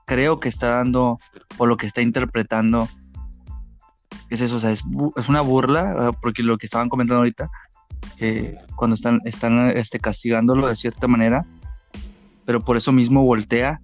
[0.06, 1.18] creo que está dando
[1.58, 2.88] o lo que está interpretando.
[4.30, 4.84] Es eso, o sea, es,
[5.28, 7.50] una burla, porque lo que estaban comentando ahorita,
[8.18, 11.46] que cuando están, están este, castigándolo de cierta manera,
[12.46, 13.82] pero por eso mismo voltea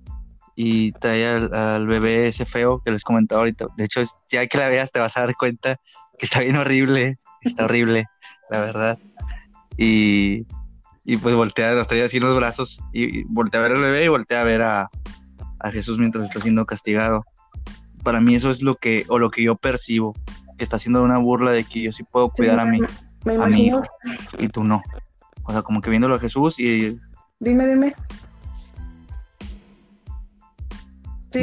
[0.55, 3.67] y trae al, bebé ese feo que les comentaba ahorita.
[3.77, 5.77] De hecho, ya que la veas te vas a dar cuenta
[6.17, 8.05] que está bien horrible, está horrible,
[8.49, 8.99] la verdad.
[9.77, 10.45] Y,
[11.03, 14.05] y pues voltea, las trae así en los brazos y, voltea a ver al bebé
[14.05, 14.89] y voltea a ver a,
[15.71, 17.23] Jesús mientras está siendo castigado.
[18.03, 20.15] Para mí eso es lo que, o lo que yo percibo,
[20.57, 22.79] que está haciendo una burla de que yo sí puedo cuidar a, mí,
[23.25, 23.84] a mi hijo
[24.39, 24.81] y tú no.
[25.43, 26.99] O sea, como que viéndolo a Jesús y...
[27.39, 27.95] Dime, dime.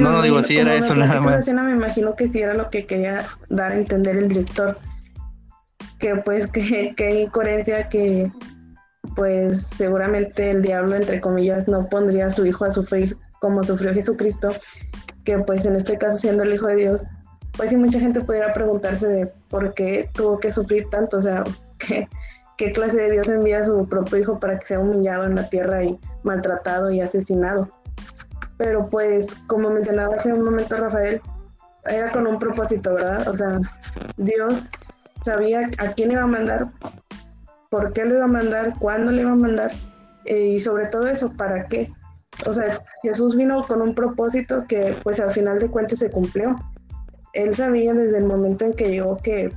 [0.00, 1.46] no, no digo, sí era eso nada más.
[1.48, 4.78] me imagino que sí era lo que quería dar a entender el director.
[5.98, 8.30] Que pues que, que incoherencia que
[9.16, 13.92] pues seguramente el diablo, entre comillas, no pondría a su hijo a sufrir como sufrió
[13.94, 14.48] Jesucristo,
[15.24, 17.06] que pues en este caso siendo el Hijo de Dios,
[17.56, 21.44] pues sí mucha gente pudiera preguntarse de por qué tuvo que sufrir tanto, o sea,
[22.56, 25.48] qué, clase de Dios envía a su propio hijo para que sea humillado en la
[25.48, 27.68] tierra y maltratado y asesinado.
[28.56, 31.20] Pero pues, como mencionaba hace un momento Rafael,
[31.84, 33.28] era con un propósito, ¿verdad?
[33.28, 33.60] O sea,
[34.16, 34.62] Dios
[35.22, 36.68] sabía a quién iba a mandar
[37.70, 39.72] por qué lo iba a mandar, cuándo le iba a mandar
[40.24, 41.92] eh, y sobre todo eso, para qué.
[42.46, 46.56] O sea, Jesús vino con un propósito que pues al final de cuentas se cumplió.
[47.34, 49.52] Él sabía desde el momento en que llegó que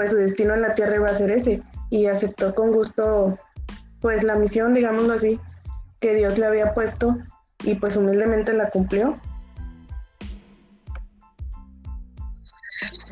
[0.00, 3.38] pues su destino en la tierra iba a ser ese y aceptó con gusto
[4.00, 5.38] pues la misión, digámoslo así,
[6.00, 7.18] que Dios le había puesto
[7.64, 9.20] y pues humildemente la cumplió.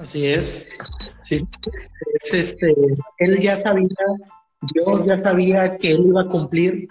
[0.01, 0.67] Así es.
[1.25, 1.47] Sí,
[2.23, 2.75] es este,
[3.19, 3.87] él ya sabía
[4.73, 6.89] Dios ya sabía que él iba a cumplir,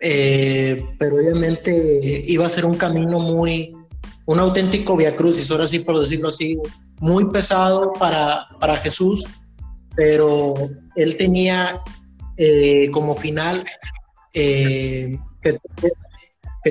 [0.00, 3.74] eh, pero obviamente iba a ser un camino muy,
[4.26, 6.58] un auténtico via crucis, ahora sí por decirlo así,
[7.00, 9.26] muy pesado para, para Jesús,
[9.94, 10.54] pero
[10.94, 11.82] él tenía
[12.36, 13.64] eh, como final
[14.32, 15.58] eh, que,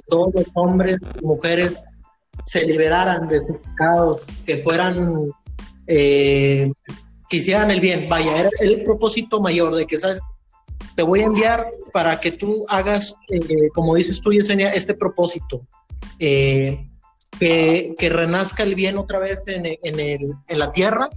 [0.07, 1.73] todos los hombres y mujeres
[2.45, 5.31] se liberaran de sus pecados, que fueran,
[5.87, 6.71] eh,
[7.29, 8.07] que hicieran el bien.
[8.07, 10.21] Vaya, era el propósito mayor de que, ¿sabes?
[10.95, 13.15] Te voy a enviar para que tú hagas,
[13.73, 15.65] como dices tú, Yesenia, este propósito.
[17.39, 21.09] Que, renazca el bien otra vez en la tierra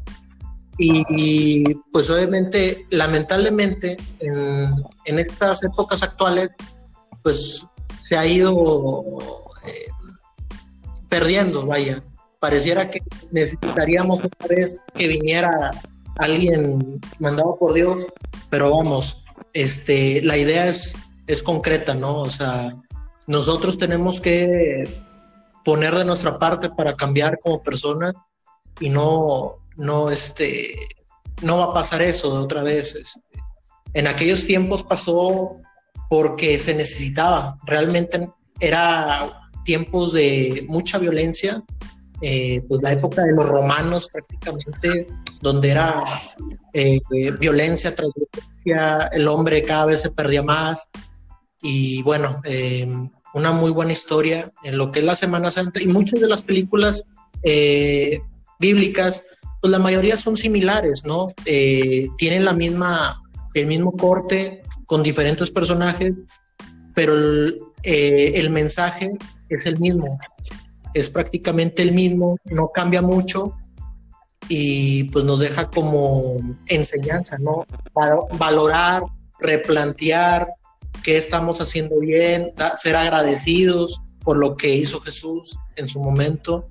[0.82, 6.48] y, pues obviamente, lamentablemente, en, estas épocas actuales,
[7.22, 7.66] pues
[8.02, 9.04] se ha ido
[9.66, 9.90] eh,
[11.10, 12.02] perdiendo, vaya.
[12.38, 15.70] Pareciera que necesitaríamos otra vez que viniera
[16.16, 18.06] alguien mandado por Dios,
[18.48, 20.94] pero vamos, este, la idea es,
[21.26, 22.20] es concreta, ¿no?
[22.20, 22.74] O sea,
[23.26, 24.84] nosotros tenemos que
[25.64, 28.14] poner de nuestra parte para cambiar como personas
[28.80, 30.74] y no, no, este,
[31.42, 32.94] no va a pasar eso de otra vez.
[32.94, 33.20] Este.
[33.94, 35.56] En aquellos tiempos pasó
[36.08, 41.62] porque se necesitaba, realmente era tiempos de mucha violencia,
[42.22, 45.06] eh, pues la época de los romanos prácticamente,
[45.40, 46.20] donde era
[46.72, 47.00] eh,
[47.38, 50.88] violencia tras violencia, el hombre cada vez se perdía más
[51.62, 52.88] y bueno, eh,
[53.34, 56.42] una muy buena historia en lo que es la Semana Santa y muchas de las
[56.42, 57.04] películas
[58.58, 59.24] bíblicas
[59.60, 61.34] pues la mayoría son similares, ¿no?
[61.44, 63.20] Eh, tienen la misma,
[63.54, 66.14] el mismo corte con diferentes personajes,
[66.94, 67.14] pero
[67.82, 69.12] eh, el, mensaje
[69.48, 70.18] es el mismo,
[70.94, 73.54] es prácticamente el mismo, no cambia mucho
[74.48, 77.66] y pues nos deja como enseñanza, ¿no?
[78.38, 79.02] valorar,
[79.38, 80.48] replantear
[81.02, 86.66] qué estamos haciendo bien, ser agradecidos por lo que hizo Jesús en su momento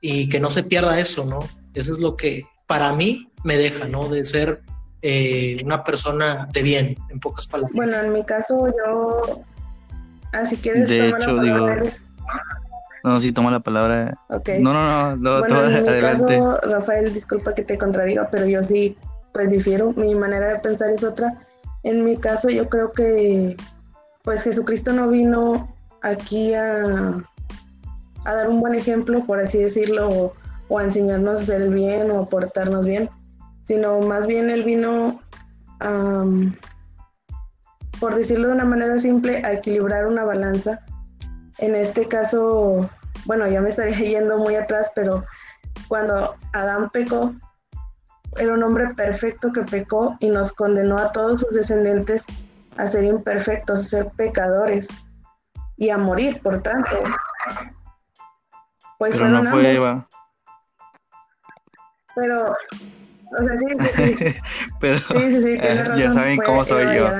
[0.00, 1.40] y que no se pierda eso, ¿no?
[1.74, 4.08] Eso es lo que para mí me deja, ¿no?
[4.08, 4.62] De ser
[5.02, 7.74] eh, una persona de bien, en pocas palabras.
[7.74, 9.42] Bueno, en mi caso yo,
[10.32, 11.68] así que De hecho, digo...
[13.04, 14.14] No, sí, toma la palabra.
[14.30, 14.62] Okay.
[14.62, 18.62] No, no, no, no bueno, en mi Caso, Rafael, disculpa que te contradiga, pero yo
[18.62, 18.96] sí,
[19.34, 19.92] pues difiero.
[19.92, 21.38] Mi manera de pensar es otra.
[21.84, 23.56] En mi caso, yo creo que,
[24.22, 27.22] pues Jesucristo no vino aquí a,
[28.24, 30.34] a dar un buen ejemplo, por así decirlo,
[30.68, 33.08] o a enseñarnos el bien o a portarnos bien,
[33.62, 35.20] sino más bien él vino,
[38.00, 40.80] por decirlo de una manera simple, a equilibrar una balanza.
[41.58, 42.88] En este caso,
[43.26, 45.24] bueno, ya me estaría yendo muy atrás, pero
[45.88, 47.34] cuando Adán pecó,
[48.38, 52.24] era un hombre perfecto que pecó y nos condenó a todos sus descendientes
[52.76, 54.88] a ser imperfectos, a ser pecadores
[55.76, 56.98] y a morir, por tanto.
[58.98, 60.08] Pues Pero no fue Eva.
[62.14, 64.40] Pero, o sea, sí, sí, sí.
[64.80, 67.10] Pero, sí, sí, sí, eh, ya saben cómo soy yo.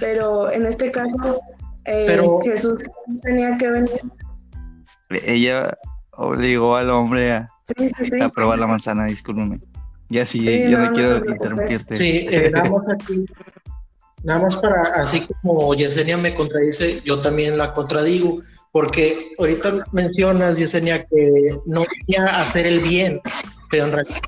[0.00, 1.40] Pero en este caso,
[1.84, 2.82] eh, Jesús
[3.22, 4.00] tenía que venir.
[5.10, 5.76] Ella
[6.12, 7.48] obligó al hombre a,
[8.22, 9.60] a probar la manzana, discúlpeme.
[10.08, 11.96] Ya sí, yo no, quiero interrumpirte.
[11.96, 13.24] Sí, eh, nada más aquí,
[14.22, 18.38] nada más para, así como Yesenia me contradice, yo también la contradigo,
[18.72, 23.20] porque ahorita mencionas, Yesenia, que no quería hacer el bien,
[23.70, 24.20] pero en realidad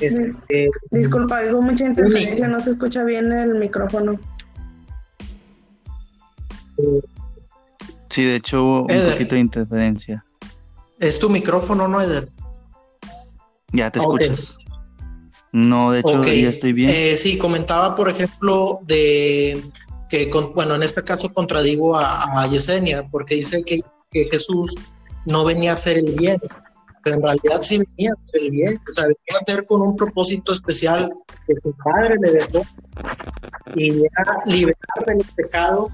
[0.00, 4.18] este, Disculpa, oigo mucha interferencia, no se escucha bien el micrófono.
[8.10, 10.24] Sí, de hecho hubo un poquito de interferencia.
[10.98, 12.28] Es tu micrófono, ¿no, Eder?
[13.72, 14.56] Ya te escuchas.
[15.52, 16.90] No, de hecho ya estoy bien.
[16.92, 19.62] Eh, sí, comentaba, por ejemplo, de
[20.08, 24.74] que, bueno, en este caso contradigo a, Yesenia, porque dice que, Jesús
[25.26, 26.40] no venía a hacer el bien,
[27.04, 29.82] pero en realidad sí venía a hacer el bien, o sea, venía a hacer con
[29.82, 31.12] un propósito especial
[31.46, 32.62] que su padre le dejó,
[33.76, 35.92] y era liberar de los pecados,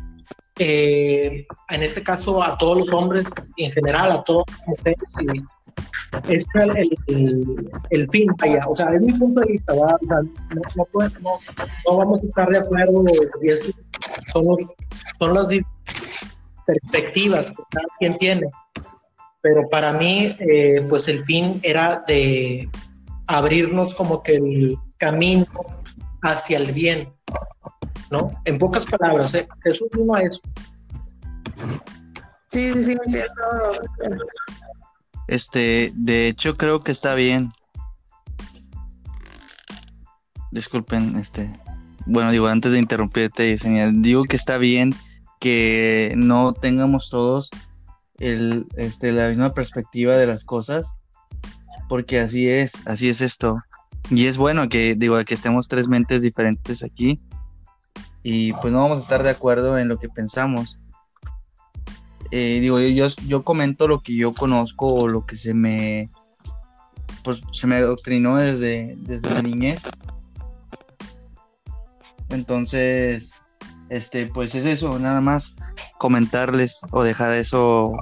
[0.59, 4.25] eh, en este caso a todos los hombres y en general a
[4.67, 5.43] mujeres y
[6.29, 8.61] es el, el, fin, vaya.
[8.69, 10.21] O sea, es mi punto de vista, O sea,
[10.55, 10.87] no,
[11.87, 13.05] no, vamos a estar de acuerdo
[13.43, 13.49] y
[14.33, 14.61] son, los,
[15.19, 15.47] son las
[16.67, 18.47] perspectivas que cada quien tiene.
[19.43, 22.69] Pero para mí, eh, pues el fin era de
[23.27, 25.47] abrirnos como que el camino
[26.23, 27.13] hacia el bien,
[28.15, 28.31] ¿no?
[28.45, 29.49] En pocas palabras, ¿eh?
[29.65, 30.41] Jesús vino a eso.
[32.53, 33.45] Sí, sí, sí, entiendo
[35.27, 37.53] Este, de hecho creo que está bien.
[40.53, 41.51] Disculpen, este,
[42.07, 44.95] bueno, digo, antes de interrumpirte, señal, digo que está bien
[45.41, 47.51] que no tengamos todos
[48.19, 50.95] el, este, la misma perspectiva de las cosas,
[51.89, 53.59] porque así es, así es esto.
[54.11, 57.19] Y es bueno que, digo, que estemos tres mentes diferentes aquí
[58.25, 60.81] y pues no vamos a estar de acuerdo en lo que pensamos.
[62.31, 66.11] Eh, digo, yo, yo comento lo que yo conozco o lo que se me,
[67.23, 69.83] pues se me adoctrinó desde, desde la niñez.
[72.31, 73.33] Entonces,
[73.91, 75.55] este, pues es eso, nada más
[75.99, 77.93] comentarles o dejar eso,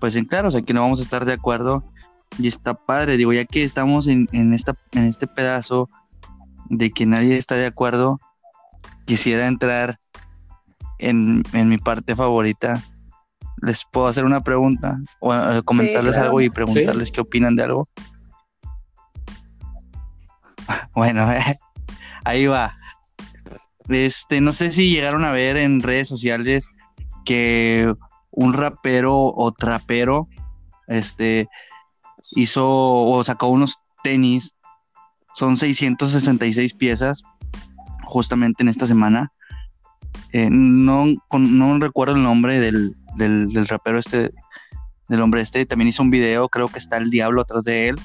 [0.00, 1.84] pues en claro, o sea, que no vamos a estar de acuerdo
[2.38, 5.90] y está padre, digo, ya que estamos en, esta, en este pedazo
[6.70, 8.18] de que nadie está de acuerdo,
[9.04, 9.98] quisiera entrar
[10.98, 12.82] en, mi parte favorita.
[13.60, 17.88] ¿Les puedo hacer una pregunta o eh, comentarles algo y preguntarles qué opinan de algo?
[20.94, 21.28] Bueno,
[22.24, 22.76] ahí va.
[23.88, 26.68] Este, no sé si llegaron a ver en redes sociales
[27.24, 27.92] que
[28.30, 30.28] un rapero o trapero,
[30.86, 31.48] este,
[32.34, 34.54] hizo o sacó unos tenis,
[35.34, 37.22] son 666 piezas,
[38.12, 39.32] justamente en esta semana.
[40.32, 44.30] Eh, no, no recuerdo el nombre del, del, rapero este,
[45.08, 47.96] del hombre este, también hizo un video, creo que está el diablo atrás de él.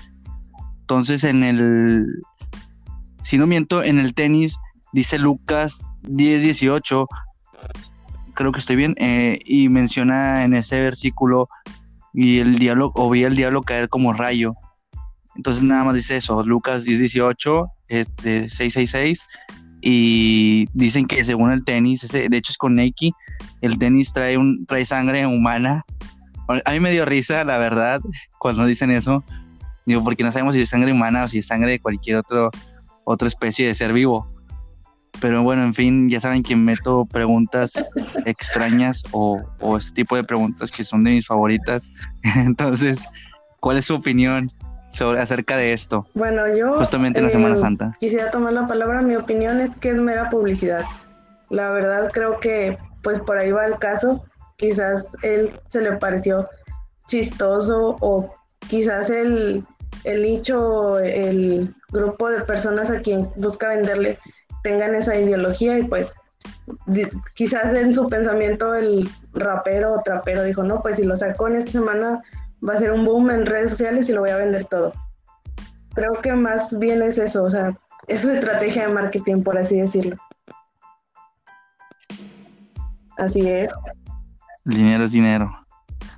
[0.79, 2.05] Entonces en el,
[3.21, 4.57] si no miento, en el tenis
[4.93, 7.05] dice Lucas 10:18,
[8.33, 11.49] creo que estoy bien, eh, y menciona en ese versículo
[12.13, 14.53] y el diablo, o vi el diablo caer como rayo.
[15.35, 19.27] Entonces nada más dice eso, Lucas 10:18, este, 666,
[19.89, 23.13] y dicen que según el tenis, ese, de hecho es con Nike,
[23.61, 25.85] el tenis trae, un, trae sangre humana.
[26.65, 28.01] A mí me dio risa, la verdad,
[28.37, 29.23] cuando dicen eso.
[29.85, 32.51] Digo, porque no sabemos si es sangre humana o si es sangre de cualquier otro,
[33.05, 34.29] otra especie de ser vivo.
[35.21, 37.81] Pero bueno, en fin, ya saben que meto preguntas
[38.25, 39.39] extrañas o,
[39.77, 41.89] este tipo de preguntas que son de mis favoritas.
[42.35, 43.05] Entonces,
[43.61, 44.51] ¿cuál es su opinión
[44.97, 46.07] sobre acerca de esto?
[46.13, 47.93] Bueno, yo justamente en la Semana eh, Santa.
[47.99, 49.01] Quisiera tomar la palabra.
[49.01, 50.83] Mi opinión es que es mera publicidad.
[51.49, 54.23] La verdad creo que pues por ahí va el caso.
[54.57, 56.49] Quizás él se le pareció
[57.07, 58.29] chistoso o
[58.67, 59.63] quizás el,
[60.03, 64.19] el nicho, el grupo de personas a quien busca venderle
[64.63, 66.13] tengan esa ideología y pues
[67.33, 71.57] quizás en su pensamiento el rapero o trapero dijo, no, pues si lo sacó en
[71.57, 72.21] esta semana
[72.67, 74.93] va a ser un boom en redes sociales y lo voy a vender todo.
[75.93, 79.77] Creo que más bien es eso, o sea, es su estrategia de marketing, por así
[79.77, 80.15] decirlo.
[83.17, 83.71] Así es.
[84.63, 85.67] Dinero es dinero.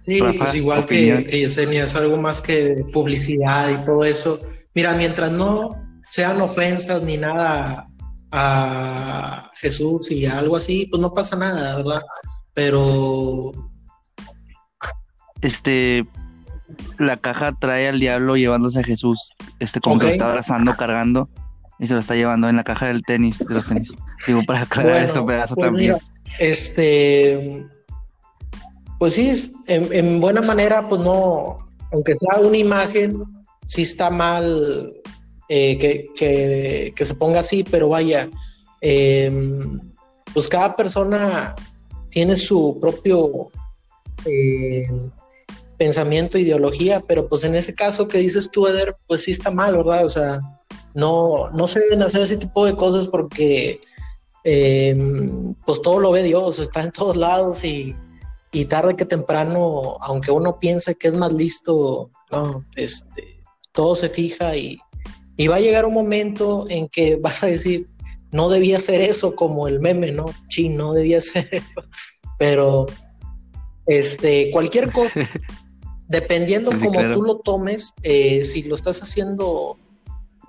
[0.06, 4.40] Sí, pues igual que, que Yesenia, es algo más que publicidad y todo eso.
[4.74, 5.76] Mira, mientras no
[6.10, 7.88] sean ofensas ni nada
[8.32, 12.02] a Jesús y algo así, pues no pasa nada, ¿verdad?
[12.54, 13.52] Pero...
[15.42, 16.06] Este,
[17.00, 21.30] la caja trae al diablo llevándose a Jesús, este como que lo está abrazando, cargando,
[21.80, 23.94] y se lo está llevando en la caja del tenis, de los tenis.
[24.28, 25.98] Digo, para aclarar este pedazo pues también.
[26.40, 27.66] este,
[29.00, 31.60] pues sí, en, en, buena manera, pues no,
[31.92, 33.24] aunque sea una imagen,
[33.66, 34.92] sí está mal
[35.48, 35.78] eh,
[36.16, 38.30] que, se ponga así, pero vaya,
[38.82, 39.80] em,
[40.34, 41.56] pues cada persona
[42.10, 43.50] tiene su propio
[44.26, 44.88] eh,
[45.80, 49.78] pensamiento, ideología, pero pues en ese caso que dices tú, Eder, pues sí está mal,
[49.78, 50.04] ¿verdad?
[50.04, 50.42] O sea,
[50.94, 53.80] no, no se deben hacer ese tipo de cosas porque
[54.44, 57.96] em, pues todo lo ve Dios, está en todos lados y,
[58.52, 64.10] y tarde que temprano, aunque uno piense que es más listo, no, este, todo se
[64.10, 64.80] fija y,
[65.38, 67.88] y va a llegar un momento en que vas a decir,
[68.32, 70.26] no debía ser eso como el meme, ¿no?
[70.50, 71.84] Sí, no debía ser eso.
[72.38, 72.86] Pero
[73.90, 75.12] este, cualquier cosa,
[76.10, 79.78] dependiendo como tú lo tomes, eh, si lo estás haciendo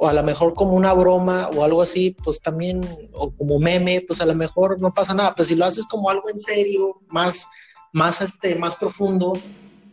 [0.02, 2.80] o a lo mejor como una broma o algo así, pues también,
[3.12, 5.34] o como meme, pues a lo mejor no pasa nada.
[5.36, 7.46] Pero si lo haces como algo en serio, más,
[7.92, 9.34] más, este, más profundo,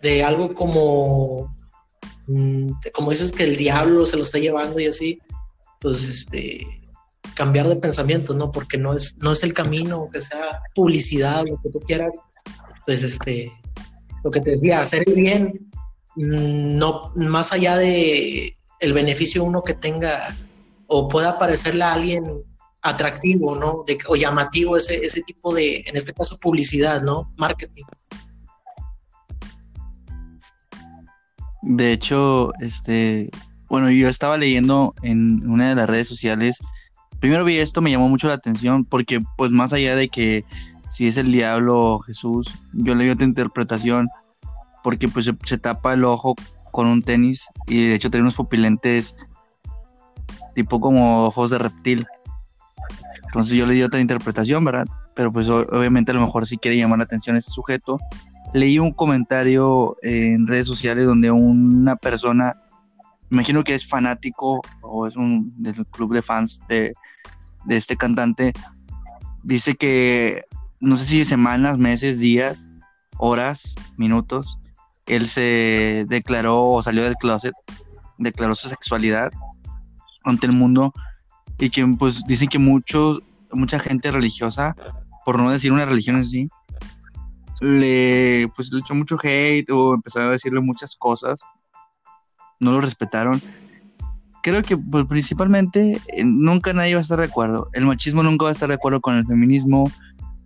[0.01, 1.49] de algo como
[2.27, 5.19] Mm, como dices que el diablo se lo está llevando y así,
[5.79, 6.65] pues este,
[7.35, 8.51] cambiar de pensamiento, ¿no?
[8.51, 12.11] Porque no es, no es el camino, que sea publicidad, lo que tú quieras,
[12.85, 13.51] pues este,
[14.23, 15.69] lo que te decía, hacer el bien,
[16.15, 20.35] mm, no, más allá de el beneficio uno que tenga
[20.87, 22.43] o pueda parecerle a alguien
[22.81, 23.83] atractivo, ¿no?
[23.85, 27.31] De, o llamativo ese, ese tipo de, en este caso, publicidad, ¿no?
[27.37, 27.83] Marketing.
[31.63, 33.29] De hecho, este,
[33.67, 36.59] bueno, yo estaba leyendo en una de las redes sociales.
[37.19, 40.45] Primero vi esto, me llamó mucho la atención porque, pues, más allá de que
[40.89, 44.09] si es el diablo Jesús, yo le di otra interpretación
[44.83, 46.35] porque, pues, se, tapa el ojo
[46.71, 49.15] con un tenis y de hecho tiene unos pupilentes
[50.53, 52.05] tipo como ojos de reptil.
[53.25, 54.85] Entonces yo le di otra interpretación, ¿verdad?
[55.13, 57.99] Pero pues obviamente a lo mejor sí quiere llamar la atención a este sujeto.
[58.53, 62.55] Leí un comentario en redes sociales donde una persona
[63.29, 66.93] imagino que es fanático o es un del club de fans de,
[67.69, 68.53] este cantante,
[69.43, 70.45] dice que
[70.79, 72.69] no sé si semanas, meses, días,
[73.17, 74.59] horas, minutos,
[75.05, 77.53] él se declaró o salió del closet,
[78.17, 79.31] declaró su sexualidad
[80.23, 80.93] ante el mundo
[81.59, 83.21] y que pues dicen que muchos,
[83.51, 84.75] mucha gente religiosa,
[85.25, 86.49] por no decir una religión así,
[87.61, 91.41] le pues le echó mucho hate o empezó a decirle muchas cosas
[92.59, 93.41] no lo respetaron.
[94.43, 97.69] Creo que pues, principalmente eh, nunca nadie va a estar de acuerdo.
[97.73, 99.91] El machismo nunca va a estar de acuerdo con el feminismo.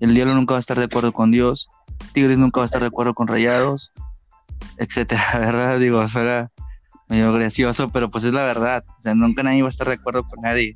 [0.01, 1.69] El diablo nunca va a estar de acuerdo con Dios.
[2.11, 3.93] Tigres nunca va a estar de acuerdo con Rayados,
[4.77, 5.79] etcétera, ¿verdad?
[5.79, 6.51] Digo, fuera
[7.07, 8.83] medio gracioso, pero pues es la verdad.
[8.97, 10.75] O sea, nunca nadie va a estar de acuerdo con nadie.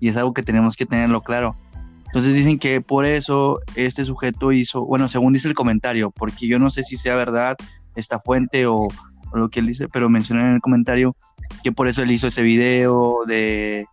[0.00, 1.56] Y es algo que tenemos que tenerlo claro.
[2.06, 6.58] Entonces dicen que por eso este sujeto hizo, bueno, según dice el comentario, porque yo
[6.58, 7.56] no sé si sea verdad
[7.96, 8.88] esta fuente o,
[9.34, 11.16] lo que él dice, pero mencioné en el comentario
[11.64, 13.86] que por eso él hizo ese video de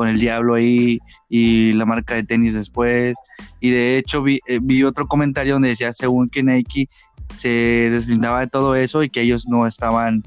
[0.00, 0.98] con el diablo ahí
[1.28, 3.18] y la marca de tenis después.
[3.60, 6.88] Y de hecho vi, eh, vi otro comentario donde decía según que Nike
[7.34, 10.22] se deslindaba de todo eso y que ellos no estaban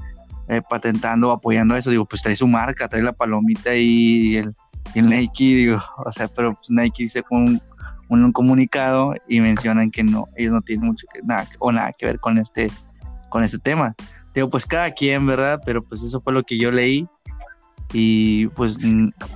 [0.48, 1.90] eh, patentando apoyando eso.
[1.90, 4.54] Digo, pues trae su marca, trae la palomita y el,
[4.94, 7.60] Nike, digo, o sea, pero pues Nike dice un,
[8.10, 12.06] un, comunicado y mencionan que no, ellos no tienen mucho que, nada o nada que
[12.06, 12.70] ver con este,
[13.30, 13.96] con este tema.
[14.36, 15.60] Digo, pues cada quien, ¿verdad?
[15.66, 17.08] Pero pues eso fue lo que yo leí.
[17.94, 18.80] Y pues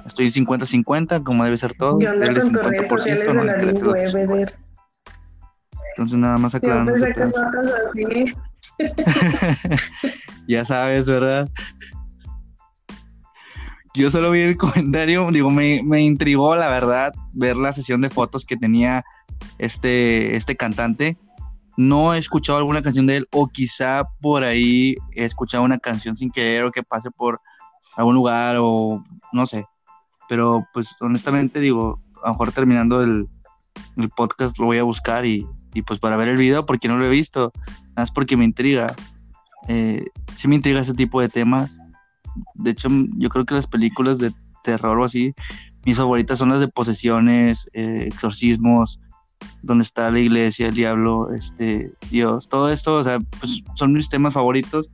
[0.05, 1.99] estoy 50-50, como debe ser todo.
[1.99, 3.97] Yo ando con tus redes sociales de la lengua,
[5.91, 6.93] Entonces nada más aclarando.
[6.93, 8.33] Así.
[10.47, 11.49] ya sabes, ¿verdad?
[13.93, 18.09] Yo solo vi el comentario, digo, me, me intrigó la verdad ver la sesión de
[18.09, 19.03] fotos que tenía
[19.57, 21.17] este, este cantante
[21.77, 26.17] no he escuchado alguna canción de él o quizá por ahí he escuchado una canción
[26.17, 27.39] sin querer o que pase por
[27.97, 29.65] algún lugar o no sé.
[30.29, 33.27] Pero pues honestamente digo, a lo mejor terminando el,
[34.15, 35.47] podcast lo voy a buscar y,
[35.85, 37.51] pues para ver el video porque no lo he visto,
[37.89, 38.95] nada más porque me intriga.
[39.67, 41.79] Eh, sí me intriga ese tipo de temas.
[42.55, 42.87] De hecho,
[43.17, 44.31] yo creo que las películas de
[44.63, 45.33] terror o así,
[45.85, 48.99] mis favoritas son las de posesiones, eh, exorcismos,
[49.61, 54.09] donde está la iglesia, el diablo, este, Dios, todo esto, o sea, pues son mis
[54.09, 54.89] temas favoritos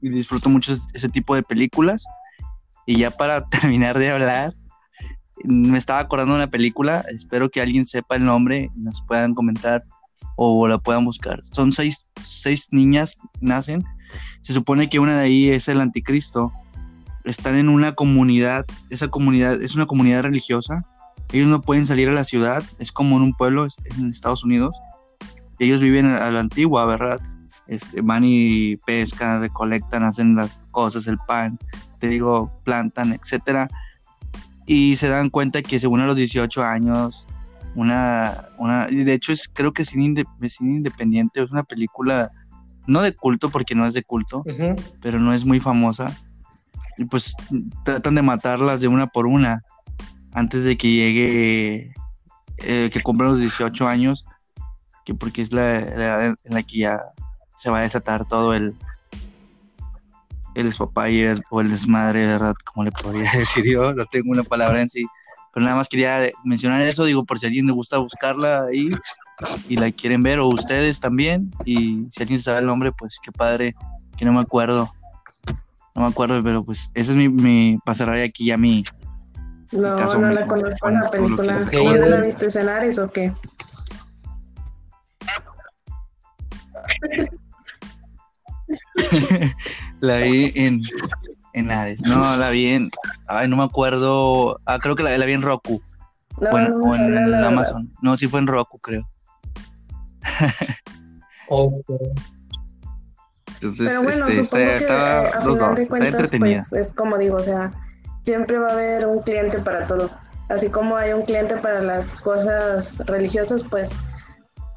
[0.00, 2.06] y disfruto mucho ese tipo de películas.
[2.86, 4.54] Y ya para terminar de hablar,
[5.44, 9.84] me estaba acordando de una película, espero que alguien sepa el nombre nos puedan comentar
[10.36, 11.40] o la puedan buscar.
[11.44, 13.84] Son seis, seis niñas, nacen,
[14.40, 16.52] se supone que una de ahí es el anticristo,
[17.24, 20.84] están en una comunidad, esa comunidad es una comunidad religiosa
[21.32, 24.80] ellos no pueden salir a la ciudad, es como en un pueblo en Estados Unidos.
[25.58, 27.20] Ellos viven a la antigua, ¿verdad?
[27.66, 31.58] Este, van y pescan, recolectan, hacen las cosas, el pan,
[31.98, 33.68] te digo, plantan, etcétera.
[34.66, 37.26] Y se dan cuenta que según a los 18 años,
[37.74, 40.24] una, una de hecho es, creo que es cine,
[40.60, 42.32] independiente, es una película
[42.86, 44.42] no de culto porque no es de culto,
[45.00, 46.06] pero no es muy famosa.
[46.98, 47.34] Y pues
[47.84, 49.62] tratan de matarlas de una por una
[50.32, 51.92] antes de que llegue,
[52.58, 54.26] eh, que cumpla los 18 años,
[55.04, 57.00] que porque es la, edad en la que ya
[57.56, 58.74] se va a desatar todo el,
[60.56, 62.54] el y o el desmadre, ¿verdad?
[62.64, 65.06] Como le podría decir yo, no tengo una palabra en sí.
[65.52, 68.90] Pero nada más quería mencionar eso, digo, por si a alguien le gusta buscarla ahí
[69.68, 71.50] y la quieren ver, o ustedes también.
[71.64, 73.74] Y si alguien sabe el nombre, pues qué padre,
[74.18, 74.92] que no me acuerdo.
[75.94, 78.84] No me acuerdo, pero pues ese es mi, mi pasaré aquí ya mi,
[79.72, 81.58] no, no la conozco la película.
[81.60, 83.32] ¿Dónde la viste en o qué?
[90.00, 90.82] la vi en,
[91.52, 92.00] en Ares.
[92.02, 92.90] No, la vi en.
[93.26, 94.60] Ay, no me acuerdo.
[94.66, 95.82] Ah, creo que la, la vi en Roku.
[96.36, 97.92] bueno, o en, Amazon.
[98.02, 99.08] No, sí fue en Roku, creo.
[103.54, 106.64] Entonces, Pero bueno, este, está, que, estaba, a dos, dos, está entretenida.
[106.68, 107.72] Pues, es como digo, o sea,
[108.22, 110.10] siempre va a haber un cliente para todo.
[110.48, 113.90] Así como hay un cliente para las cosas religiosas, pues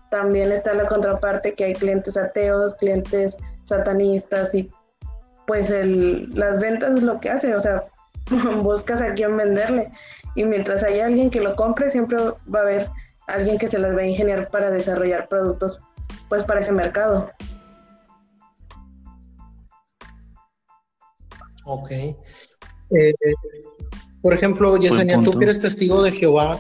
[0.10, 4.70] también está la contraparte que hay clientes ateos, clientes satanistas y
[5.50, 7.86] pues el, las ventas es lo que hace, o sea,
[8.62, 9.92] buscas a quién venderle
[10.36, 12.20] y mientras haya alguien que lo compre, siempre
[12.54, 12.90] va a haber
[13.26, 15.80] alguien que se las va a ingeniar para desarrollar productos
[16.30, 17.32] pues para ese mercado.
[21.66, 21.90] Ok.
[21.92, 22.16] Eh,
[24.22, 26.60] por ejemplo, Yesenia, tú que eres testigo de Jehová,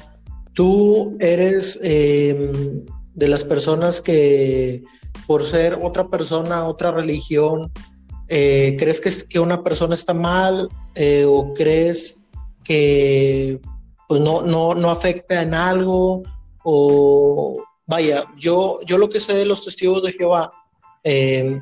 [0.54, 4.82] tú eres em, de las personas que
[5.28, 7.72] por ser otra persona, otra religión,
[8.30, 12.30] eh, ¿crees que, que, una persona está mal eh, o crees
[12.64, 13.60] que
[14.08, 16.24] pues no, no, no afecta en algo?
[16.64, 20.54] O vaya, yo, yo lo que sé de los testigos de Jehová,
[21.04, 21.60] em,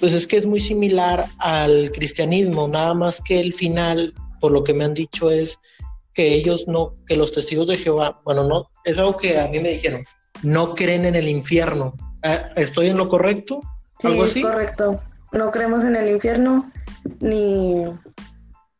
[0.00, 4.64] pues es que es muy similar al cristianismo, nada más que el final, por lo
[4.64, 5.60] que me han dicho, es
[6.12, 9.60] que ellos no, que los testigos de Jehová, bueno, no, es algo que a mí
[9.60, 10.04] me dijeron,
[10.42, 11.94] no creen en el infierno.
[12.24, 13.60] Ah, ¿Estoy en lo correcto?
[14.02, 14.42] ¿Algo sí, así?
[14.42, 15.00] correcto.
[15.32, 16.70] No creemos en el infierno,
[17.20, 17.84] ni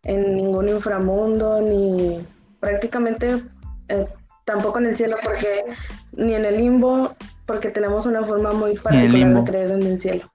[0.02, 2.26] en ningún inframundo, ni
[2.58, 3.42] prácticamente
[3.88, 4.06] eh,
[4.44, 5.64] tampoco en el cielo, porque
[6.12, 7.14] ni en el limbo,
[7.46, 10.32] porque tenemos una forma muy particular de creer en el cielo.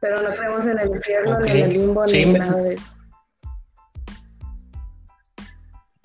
[0.00, 2.92] Pero no creemos en el infierno, ni en el limbo, ni en nada de eso.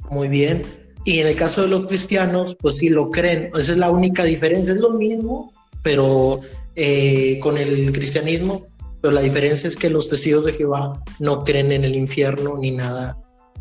[0.10, 0.64] Muy bien.
[1.06, 3.52] Y en el caso de los cristianos, pues sí lo creen.
[3.56, 4.74] Esa es la única diferencia.
[4.74, 5.54] Es lo mismo,
[5.84, 6.42] pero
[6.82, 8.66] eh, con el cristianismo,
[9.02, 12.72] pero la diferencia es que los testigos de Jehová no creen en el infierno ni
[12.72, 13.18] nada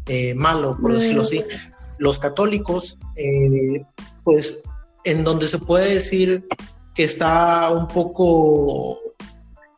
[0.07, 1.43] eh, malo, por decirlo así.
[1.99, 3.83] Los católicos, eh,
[4.23, 4.61] pues
[5.03, 6.45] en donde se puede decir
[6.95, 8.99] que está un poco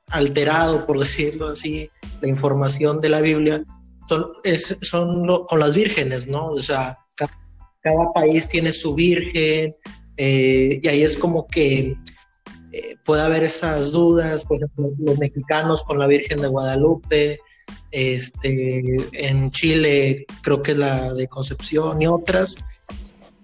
[0.09, 1.89] alterado, por decirlo así,
[2.21, 3.65] la información de la Biblia,
[4.07, 4.33] son,
[4.83, 6.47] son con las vírgenes, ¿no?
[6.49, 6.99] O sea,
[7.81, 9.75] cada país tiene su virgen,
[10.19, 11.97] eh, y ahí es como que
[12.73, 17.41] eh, puede haber esas dudas, por ejemplo, los mexicanos con la Virgen de Guadalupe,
[17.91, 22.57] este, en Chile creo que la de Concepción y otras,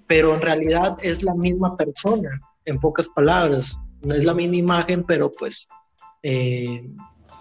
[0.07, 5.05] pero en realidad es la misma persona, en pocas palabras, no es la misma imagen,
[5.05, 5.69] pero pues
[6.23, 6.89] eh,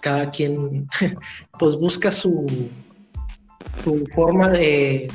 [0.02, 0.88] cada quien
[1.60, 2.46] pues busca su,
[3.84, 5.12] su forma de,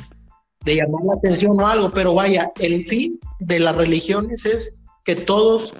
[0.63, 4.73] de llamar la atención o algo, pero vaya, el fin de las religiones es
[5.03, 5.73] que todos,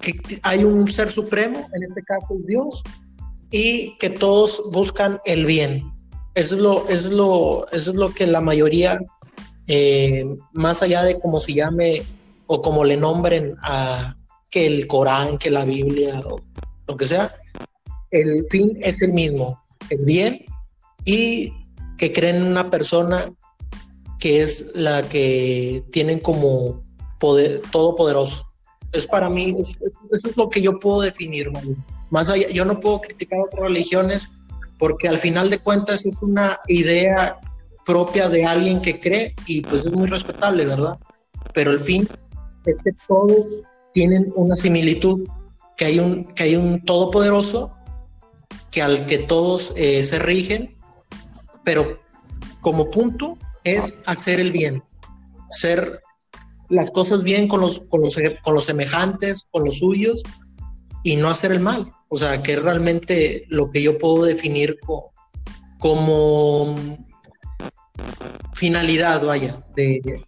[0.00, 2.82] que hay un ser supremo, en este caso Dios,
[3.50, 5.92] y que todos buscan el bien.
[6.34, 9.00] Eso es lo, es lo, es lo que la mayoría,
[9.66, 12.02] eh, más allá de cómo se llame
[12.46, 14.16] o como le nombren a
[14.50, 16.40] que el Corán, que la Biblia o
[16.86, 17.34] lo que sea,
[18.10, 20.44] el fin es el mismo, el bien
[21.04, 21.52] y
[21.98, 23.30] que creen en una persona
[24.18, 26.82] que es la que tienen como
[27.20, 28.47] poder todopoderoso.
[28.92, 31.50] Es para mí, eso es lo que yo puedo definir,
[32.10, 34.30] Más allá, yo no puedo criticar otras religiones
[34.78, 37.38] porque al final de cuentas es una idea
[37.84, 40.98] propia de alguien que cree y pues es muy respetable, ¿verdad?
[41.52, 42.08] Pero el fin
[42.64, 43.62] es que todos
[43.92, 45.26] tienen una similitud,
[45.76, 47.76] que hay un, que hay un todopoderoso
[48.70, 50.76] que al que todos eh, se rigen,
[51.64, 51.98] pero
[52.60, 54.82] como punto es hacer el bien,
[55.50, 56.00] hacer
[56.68, 60.22] las cosas bien con los, con los, con los semejantes, con los suyos,
[61.02, 61.92] y no hacer el mal.
[62.08, 64.78] O sea, que es realmente lo que yo puedo definir
[65.78, 66.76] como
[68.54, 70.22] finalidad, vaya, de,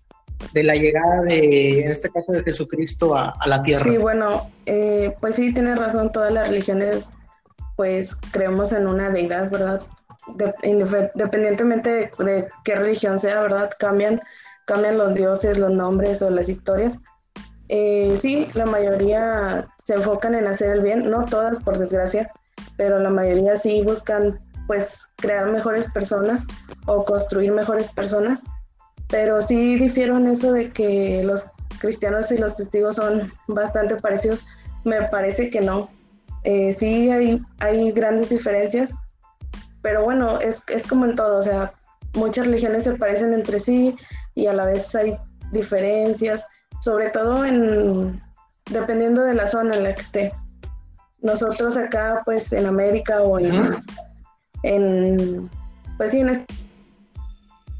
[0.54, 3.90] la llegada de, en este caso, de Jesucristo a, la tierra.
[3.90, 7.10] Sí, bueno, eh, pues sí, tiene razón, todas las religiones,
[7.76, 9.82] pues creemos en una deidad, ¿verdad?
[10.62, 13.70] independientemente de, qué religión sea, ¿verdad?
[13.78, 14.20] Cambian,
[14.66, 16.98] cambian los dioses, los nombres o las historias.
[17.68, 22.30] Eh, sí, la mayoría se enfocan en hacer el bien, no todas por desgracia,
[22.76, 26.44] pero la mayoría sí buscan pues crear mejores personas
[26.86, 28.40] o construir mejores personas,
[29.08, 31.46] pero sí difiero en eso de que los
[31.80, 34.44] cristianos y los testigos son bastante parecidos,
[34.84, 35.90] me parece que no.
[36.44, 38.90] Eh, sí hay, hay grandes diferencias,
[39.82, 41.72] pero bueno, es, es como en todo, o sea,
[42.14, 43.94] muchas religiones se parecen entre sí
[44.34, 45.16] y a la vez hay
[45.52, 46.44] diferencias,
[46.80, 48.22] sobre todo en
[48.70, 50.32] dependiendo de la zona en la que esté.
[51.22, 53.76] Nosotros acá, pues en América o en,
[54.62, 55.50] en
[55.96, 56.54] pues sí, en este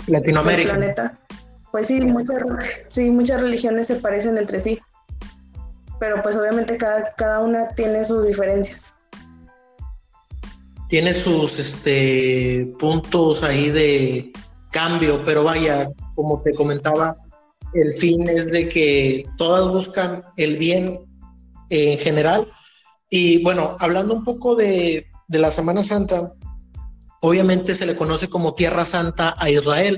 [0.07, 0.71] Latinoamérica.
[0.71, 1.19] planeta,
[1.71, 2.43] pues sí muchas,
[2.89, 4.79] sí, muchas religiones se parecen entre sí,
[5.99, 8.91] pero pues obviamente cada, cada una tiene sus diferencias
[10.91, 14.33] tiene sus este, puntos ahí de
[14.73, 15.89] cambio, pero vaya,
[16.21, 17.17] como te comentaba,
[17.73, 20.99] el fin es de que todas buscan el bien
[21.71, 22.53] en general.
[23.09, 26.35] Y bueno, hablando un poco de, de la Semana Santa,
[27.23, 29.97] obviamente se le conoce como Tierra Santa a Israel,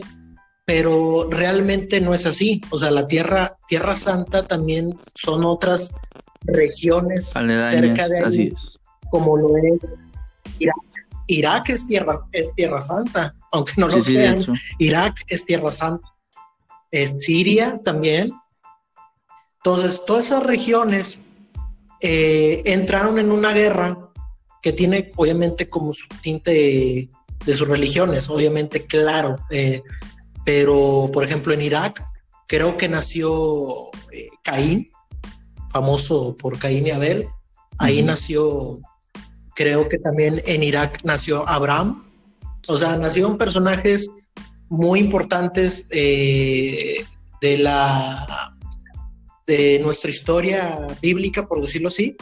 [0.64, 2.61] pero realmente no es así.
[2.70, 5.91] O sea, la Tierra, tierra Santa también son otras
[6.43, 8.55] regiones cerca de ahí,
[9.11, 9.81] como lo es
[10.61, 10.77] Irak.
[11.27, 14.45] Irak es tierra, es tierra santa, aunque no lo crean.
[14.79, 16.09] Irak es tierra santa.
[16.91, 18.33] Es Siria también.
[19.59, 21.23] Entonces, todas esas regiones
[22.01, 24.11] eh, entraron en una guerra
[24.61, 27.09] que tiene obviamente como su tinte
[27.45, 29.83] de, sus religiones, obviamente claro, eh,
[30.45, 32.05] pero por ejemplo en Irak
[32.47, 34.91] creo que nació eh, Caín,
[35.69, 37.29] famoso por Caín y Abel,
[37.79, 38.81] ahí nació,
[39.55, 42.12] creo que también en Irak nació Abraham,
[42.69, 44.09] o sea, nacieron personajes
[44.69, 47.07] muy importantes de
[47.59, 48.55] la
[49.47, 52.17] de nuestra historia bíblica, por decirlo así,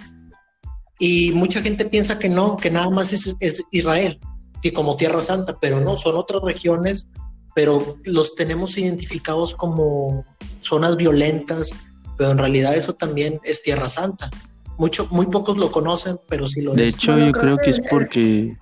[0.98, 4.20] y mucha gente piensa que no, que nada más es, Israel,
[4.62, 7.08] que como Tierra Santa, pero no, son otras regiones,
[7.54, 10.26] pero los tenemos identificados como
[10.60, 11.70] zonas violentas,
[12.18, 14.28] pero en realidad eso también es Tierra Santa.
[14.76, 16.76] Mucho, muy pocos lo conocen, pero sí lo es.
[16.76, 18.56] De hecho, yo creo que es porque...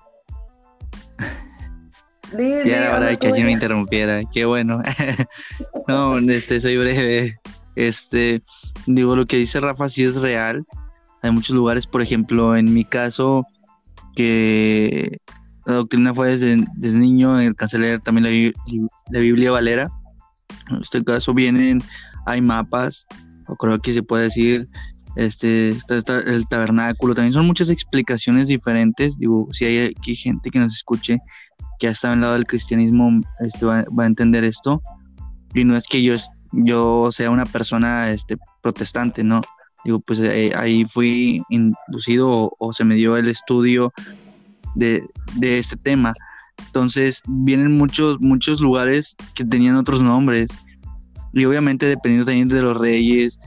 [2.31, 4.81] ya la verdad que alguien me interrumpiera, qué bueno.
[5.87, 7.39] no, este, soy breve.
[7.75, 8.41] Este,
[8.85, 10.65] digo, lo que dice Rafa sí es real.
[11.21, 13.45] Hay muchos lugares, por ejemplo, en mi caso,
[14.15, 15.17] que
[15.65, 16.57] la doctrina fue desde,
[16.97, 18.53] niño, en el canceler también
[19.11, 19.89] la, Biblia Valera.
[20.69, 21.81] En este caso vienen,
[22.25, 23.05] hay mapas,
[23.47, 24.67] o creo que se puede decir,
[25.15, 29.17] este, está, el tabernáculo, también son muchas explicaciones diferentes.
[29.17, 31.19] Digo, si hay aquí gente que nos escuche
[31.79, 34.81] que ha estado el lado del cristianismo, este, va, a entender esto.
[35.53, 36.15] Y no es que yo
[36.51, 39.41] yo sea una persona este, protestante, ¿no?
[39.85, 43.93] Digo, pues eh, ahí fui inducido o, se me dio el estudio
[44.75, 45.03] de,
[45.41, 46.13] este tema.
[46.65, 50.49] Entonces vienen muchos, muchos lugares que tenían otros nombres.
[51.33, 53.39] Y obviamente dependiendo también de los reyes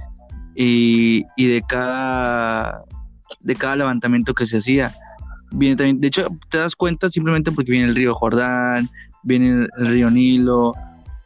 [0.54, 2.84] y, de cada
[3.40, 4.94] de cada levantamiento que se hacía.
[5.52, 8.88] Viene también, de hecho, te das cuenta simplemente porque viene el río Jordán,
[9.22, 10.72] viene el río Nilo,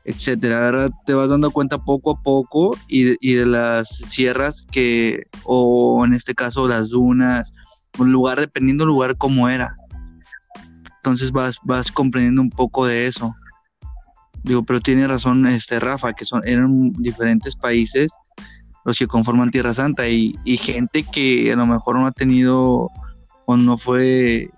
[0.05, 0.89] etcétera.
[1.05, 6.05] Te vas dando cuenta poco a poco y de, y de las sierras que, o
[6.05, 7.53] en este caso las dunas,
[7.99, 9.75] un lugar, dependiendo del lugar como era.
[10.97, 13.35] Entonces vas, vas comprendiendo un poco de eso.
[14.43, 18.13] Digo, pero tiene razón este Rafa, que son, eran diferentes países
[18.85, 22.89] los que conforman Tierra Santa y gente que a lo mejor no ha tenido
[23.47, 24.51] o no fue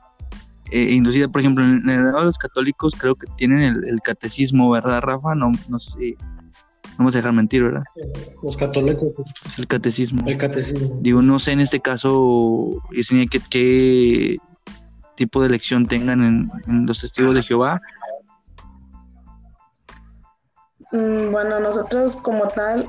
[0.70, 4.70] eh, inducida, por ejemplo, en el lado de los católicos creo que tienen el, catecismo,
[4.70, 5.34] ¿verdad, Rafa?
[5.34, 7.84] No, no sé, no vamos a dejar mentir, ¿verdad?
[8.43, 9.14] Los católicos.
[9.57, 10.22] el catecismo.
[10.26, 10.99] El catecismo.
[11.01, 14.36] Digo, no sé en este caso, y qué, qué
[15.14, 17.80] tipo de elección tengan en, los testigos de Jehová.
[20.93, 22.89] Mm, bueno, nosotros como tal,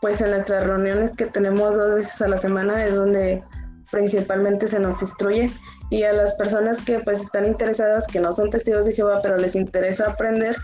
[0.00, 3.44] pues en nuestras reuniones que tenemos dos veces a la semana es donde
[3.90, 5.50] principalmente se nos instruye
[5.90, 9.36] y a las personas que pues están interesadas, que no son testigos de Jehová, pero
[9.36, 10.56] les interesa aprender,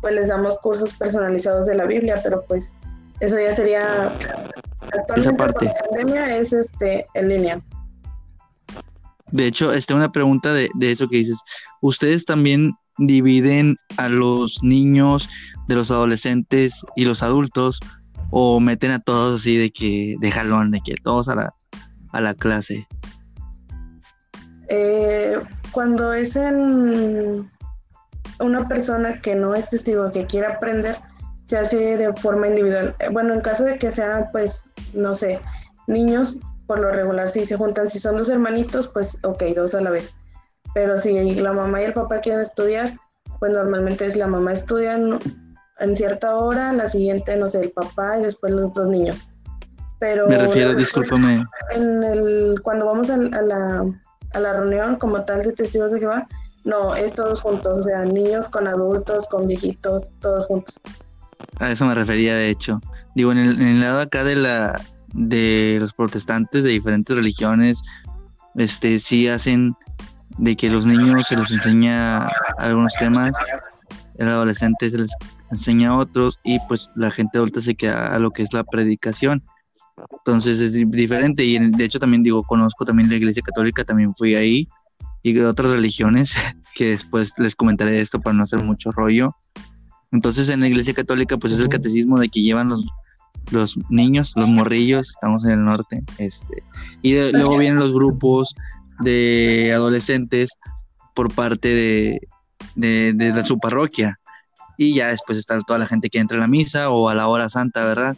[0.00, 2.74] pues les damos cursos personalizados de la Biblia, pero pues
[3.20, 4.12] eso ya sería
[5.16, 5.66] esa parte.
[5.66, 7.60] la pandemia es este en línea.
[9.32, 11.42] De hecho, este una pregunta de, de eso que dices.
[11.82, 15.28] ¿Ustedes también dividen a los niños
[15.68, 17.80] de los adolescentes y los adultos
[18.30, 21.54] o meten a todos así de que de jalón, de que todos a la,
[22.12, 22.86] a la clase?
[24.68, 25.40] Eh,
[25.72, 27.50] cuando es en
[28.40, 30.96] una persona que no es testigo, que quiere aprender,
[31.46, 32.94] se hace de forma individual.
[33.00, 35.40] Eh, bueno, en caso de que sean, pues, no sé,
[35.88, 39.80] niños, por lo regular, si se juntan, si son dos hermanitos, pues, ok, dos a
[39.80, 40.14] la vez.
[40.74, 42.96] Pero si la mamá y el papá quieren estudiar,
[43.40, 48.18] pues normalmente es la mamá estudia en, cierta hora, la siguiente, no sé, el papá
[48.18, 49.28] y después los dos niños.
[50.00, 51.44] Pero me refiero, discúlpame.
[51.72, 53.84] En el, cuando vamos a la,
[54.32, 56.26] a la reunión como tal de testigos de Jehová,
[56.64, 60.80] no, es todos juntos, o sea, niños con adultos, con viejitos, todos juntos.
[61.58, 62.80] A eso me refería, de hecho.
[63.14, 64.80] Digo, en el, lado acá de la
[65.12, 67.82] de los protestantes de diferentes religiones,
[68.54, 69.74] este sí hacen
[70.38, 72.28] de que los niños se les enseña
[72.58, 73.32] algunos temas,
[74.18, 75.10] el adolescente se les
[75.50, 79.42] enseña otros y pues la gente adulta se queda a lo que es la predicación.
[80.10, 84.34] Entonces es diferente y de hecho también digo, conozco también la iglesia católica, también fui
[84.34, 84.68] ahí
[85.22, 86.34] y de otras religiones
[86.74, 89.34] que después les comentaré esto para no hacer mucho rollo.
[90.12, 92.84] Entonces en la iglesia católica pues es el catecismo de que llevan los,
[93.50, 96.62] los niños, los morrillos, estamos en el norte, este,
[97.02, 98.54] y luego vienen los grupos
[99.00, 100.50] de adolescentes
[101.14, 102.20] por parte de,
[102.76, 104.18] de, su parroquia.
[104.76, 107.28] Y ya después está toda la gente que entra a la misa o a la
[107.28, 108.16] hora santa, ¿verdad?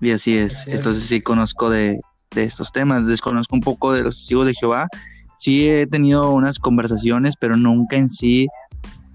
[0.00, 0.66] Y así es.
[0.68, 2.00] Entonces sí conozco de,
[2.34, 3.06] de estos temas.
[3.06, 4.88] Desconozco un poco de los testigos de Jehová.
[5.36, 8.48] Sí he tenido unas conversaciones, pero nunca en sí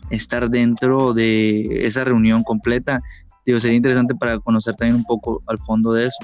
[0.09, 3.01] estar dentro de esa reunión completa.
[3.45, 6.17] Digo, sería interesante para conocer también un poco al fondo de eso.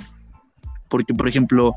[0.89, 1.73] Porque, por ejemplo,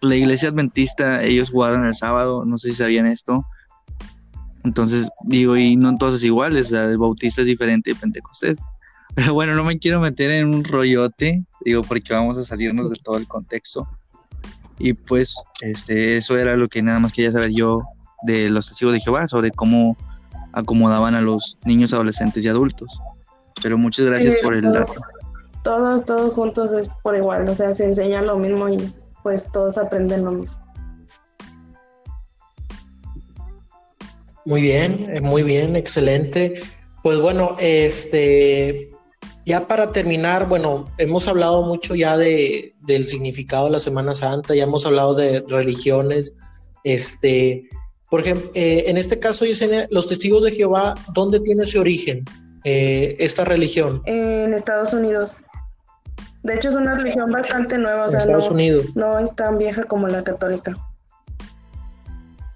[0.00, 3.44] la iglesia adventista, ellos guardan el sábado, no sé si sabían esto.
[4.64, 8.62] Entonces, digo, y no todos iguales, o sea, el bautista es diferente de Pentecostés.
[9.14, 12.96] Pero bueno, no me quiero meter en un rollote, digo, porque vamos a salirnos de
[13.02, 13.88] todo el contexto.
[14.78, 17.82] Y pues, este, eso era lo que nada más quería saber yo
[18.22, 19.96] de los testigos de Jehová, sobre cómo
[20.52, 23.00] acomodaban a los niños, adolescentes y adultos.
[23.62, 24.94] Pero muchas gracias por el dato.
[25.62, 28.78] Todos, todos juntos es por igual, o sea, se enseña lo mismo y
[29.22, 30.58] pues todos aprenden lo mismo.
[34.46, 36.62] Muy bien, eh, muy bien, excelente.
[37.02, 38.90] Pues bueno, este,
[39.46, 44.54] ya para terminar, bueno, hemos hablado mucho ya de, del significado de la Semana Santa,
[44.54, 46.34] ya hemos hablado de religiones,
[46.84, 47.68] este,
[48.10, 52.24] por ejemplo, eh, en este caso, dicen los testigos de Jehová, ¿dónde tiene su origen
[52.64, 54.02] eh, esta religión?
[54.06, 55.36] En Estados Unidos.
[56.42, 58.08] De hecho, es una religión bastante nueva.
[58.08, 58.86] en Estados Unidos.
[58.96, 60.76] No es tan vieja como la católica.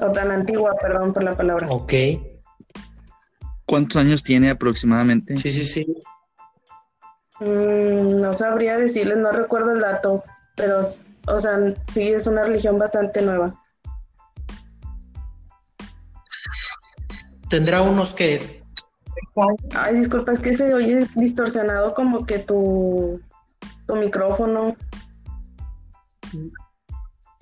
[0.01, 1.69] O tan antigua, perdón por la palabra.
[1.71, 1.93] Ok.
[3.67, 5.37] ¿Cuántos años tiene aproximadamente?
[5.37, 5.87] Sí, sí, sí.
[7.41, 10.23] Mm, no sabría decirles, no recuerdo el dato,
[10.57, 10.81] pero,
[11.27, 11.59] o sea,
[11.93, 13.55] sí es una religión bastante nueva.
[17.49, 18.63] Tendrá unos que...
[19.75, 23.21] Ay, disculpa, es que se oye distorsionado como que tu
[23.87, 24.77] tu micrófono.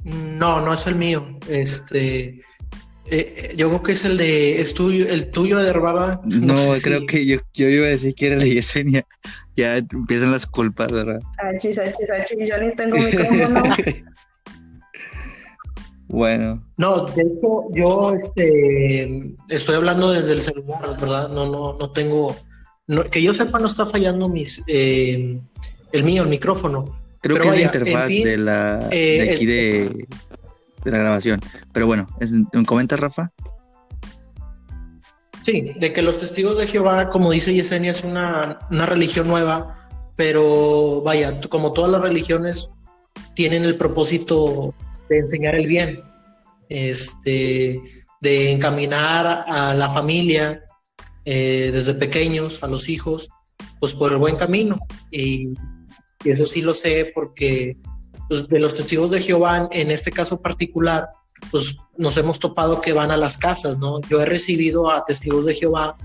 [0.04, 1.38] No, no es el mío.
[1.48, 2.42] Este,
[3.06, 6.20] eh, yo creo que es el de es tuyo, el tuyo de Herbara.
[6.24, 9.06] No, creo que yo, yo, iba a decir que era la Yesenia.
[9.54, 11.20] Ya empiezan las culpas, ¿verdad?
[11.36, 13.62] Achis, achis, achis, yo ni tengo micrófono.
[16.08, 16.66] bueno.
[16.78, 21.28] No, de hecho, yo este, estoy hablando desde el celular, ¿verdad?
[21.28, 22.34] No, no, no tengo.
[23.10, 24.62] que yo sepa, no está fallando mis.
[24.66, 25.38] Eh,
[25.92, 26.96] el mío, el micrófono.
[27.20, 30.06] Creo que es la interfaz de la eh, de aquí de,
[30.90, 31.40] la grabación.
[31.72, 32.06] Pero bueno,
[32.52, 33.30] ¿me comenta Rafa?
[35.42, 39.88] Sí, de que los testigos de Jehová, como dice Yesenia, es una, una religión nueva,
[40.16, 42.70] pero vaya, como todas las religiones,
[43.34, 44.74] tienen el propósito
[45.08, 46.00] de enseñar el bien,
[46.68, 47.80] este,
[48.20, 50.62] de encaminar a la familia
[51.24, 53.28] eh, desde pequeños, a los hijos,
[53.80, 54.78] pues por el buen camino.
[55.10, 55.54] Y
[56.24, 57.76] y eso sí lo sé porque
[58.28, 61.08] pues, de los testigos de Jehová, en este caso particular,
[61.50, 64.00] pues nos hemos topado que van a las casas, ¿no?
[64.02, 65.96] Yo he recibido a testigos de Jehová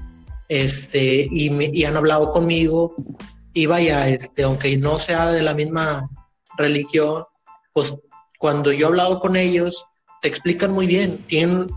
[0.50, 2.96] este, y, me, y han hablado conmigo
[3.54, 6.10] y vaya, este, aunque no sea de la misma
[6.58, 7.26] religión,
[7.74, 7.96] pues
[8.40, 9.86] cuando yo he hablado con ellos,
[10.22, 11.68] te explican muy bien, tienen,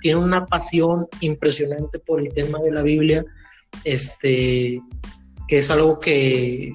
[0.00, 3.24] tienen una pasión impresionante por el tema de la Biblia,
[3.84, 4.80] este,
[5.48, 6.72] que es algo que,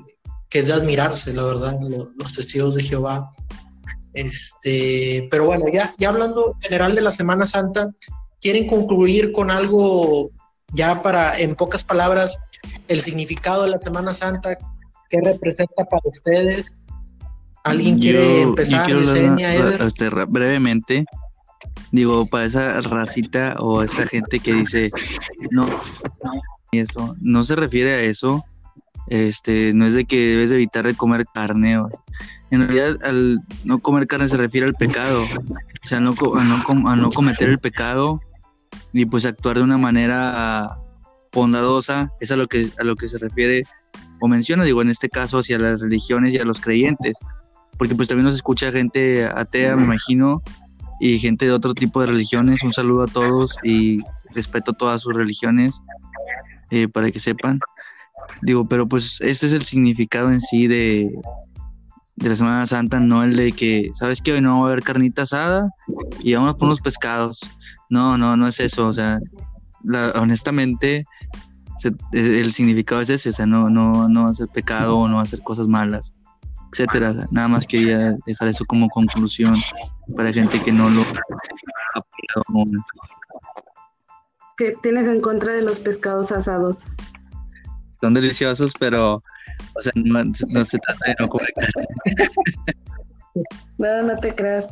[0.52, 1.80] que es de admirarse, la verdad,
[2.18, 3.30] los, testigos de Jehová.
[4.14, 7.90] Este, pero bueno, ya, ya hablando en general de la Semana Santa,
[8.42, 10.30] ¿quieren concluir con algo
[10.74, 12.38] ya para, en pocas palabras,
[12.90, 14.58] el significado de la Semana Santa?
[15.10, 16.76] ¿Qué representa para ustedes?
[17.64, 18.90] ¿Alguien quiere empezar?
[18.90, 21.06] Yo este, brevemente,
[21.94, 24.92] digo, para esa racita o esta gente que dice,
[25.50, 25.66] no,
[26.74, 28.44] eso, no se refiere a eso,
[29.12, 31.78] este, no es de que debes evitar de comer carne.
[32.50, 35.24] en realidad, al no comer carne se refiere al pecado.
[35.84, 38.22] O sea, no, a, no, a no cometer el pecado
[38.94, 40.78] y pues actuar de una manera
[41.34, 42.10] bondadosa.
[42.22, 43.64] Es a lo que, a lo que se refiere
[44.22, 47.18] o menciona, digo, en este caso hacia las religiones y a los creyentes.
[47.78, 50.42] Porque pues también nos escucha gente atea, me imagino,
[51.02, 52.64] y gente de otro tipo de religiones.
[52.64, 54.00] Un saludo a todos y
[54.34, 55.82] respeto todas sus religiones
[56.70, 57.60] eh, para que sepan.
[58.42, 61.12] Digo, pero pues este es el significado en sí de,
[62.16, 64.34] de la Semana Santa, no el de que, ¿sabes qué?
[64.34, 65.70] Hoy no va a haber carnita asada
[66.22, 67.40] y vamos por unos pescados.
[67.90, 68.88] No, no, no es eso.
[68.88, 69.20] O sea,
[70.16, 71.06] honestamente,
[72.12, 76.14] el significado es ese, o sea, no, no, no hacer pecado, no hacer cosas malas,
[76.72, 77.28] etcétera.
[77.32, 79.56] Nada más quería dejar eso como conclusión
[80.16, 82.04] para gente que no lo ha
[84.58, 86.86] ¿Qué tienes en contra de los pescados asados?
[88.02, 89.24] Son deliciosos, pero,
[89.76, 91.54] o sea, no, se trata de no comer
[93.78, 94.68] No, no te creas.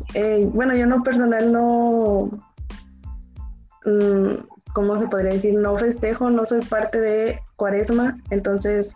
[0.54, 2.32] Bueno, yo no personal no,
[3.86, 4.34] mm,
[4.74, 5.54] ¿cómo se podría decir?
[5.54, 8.94] No festejo, no soy parte de Cuaresma, entonces,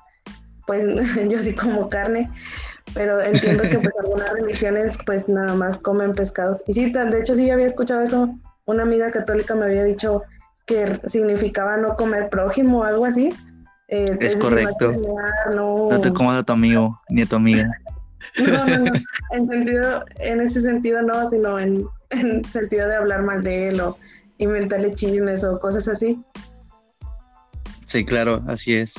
[0.66, 0.86] pues
[1.30, 2.30] yo sí como carne,
[2.94, 6.62] pero entiendo que pues algunas religiones pues nada más comen pescados.
[6.68, 8.34] Y sí, de hecho sí había escuchado eso,
[8.66, 10.24] una amiga católica me había dicho
[10.66, 13.34] que significaba no comer prójimo o algo así.
[13.94, 14.92] Eh, es correcto.
[15.54, 15.90] No...
[15.92, 16.02] no...
[16.02, 17.70] te comas a tu amigo ni a tu amiga.
[18.36, 18.92] No, no, no.
[19.30, 23.80] En, sentido, en ese sentido no, sino en, en sentido de hablar mal de él
[23.80, 23.96] o
[24.40, 26.20] inventarle chismes o cosas así.
[27.86, 28.96] Sí, claro, así es.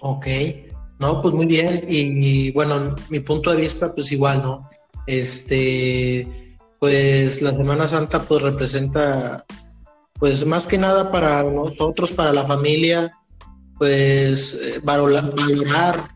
[0.00, 0.26] Ok,
[1.00, 1.84] no, pues muy bien.
[1.88, 4.68] Y, bueno, mi punto de vista, pues igual, ¿no?
[5.08, 9.44] Este, pues la Semana Santa, pues representa,
[10.22, 13.10] pues más que nada para nosotros, para la familia,
[13.76, 16.14] pues eh, valorar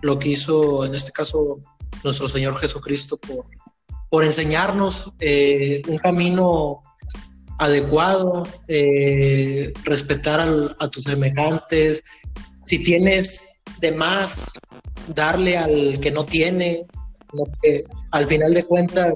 [0.00, 1.58] lo que hizo, en este caso,
[2.02, 3.44] nuestro Señor Jesucristo por,
[4.08, 6.80] por enseñarnos eh, un camino
[7.58, 12.02] adecuado, eh, respetar a tus semejantes.
[12.64, 14.50] Si tienes de más,
[15.08, 16.86] darle al que no tiene,
[17.60, 19.12] que al final de cuentas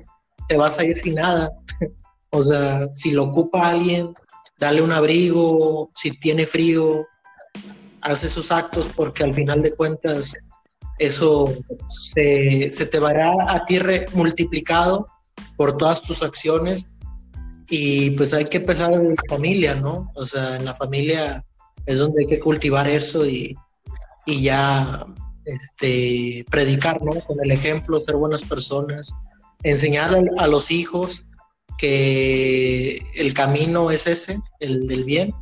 [0.47, 1.51] te vas a ir sin nada.
[2.33, 4.15] o sea, si lo ocupa alguien,
[4.59, 7.07] dale un abrigo, si tiene frío,
[8.01, 10.35] haz esos actos porque al final de cuentas
[10.99, 11.53] eso
[11.89, 13.79] se, te verá a ti
[14.15, 15.07] multiplicado
[15.57, 16.91] por todas tus acciones
[17.69, 20.11] y pues hay que empezar en la familia, ¿no?
[20.15, 21.45] O sea, en la familia
[21.85, 23.57] es donde hay que cultivar eso y,
[24.25, 25.05] y ya
[25.45, 27.13] este, predicar, ¿no?
[27.21, 29.13] Con el ejemplo, ser buenas personas,
[29.63, 31.27] enseñar a los hijos
[31.79, 35.35] que el camino es ese, el del bien,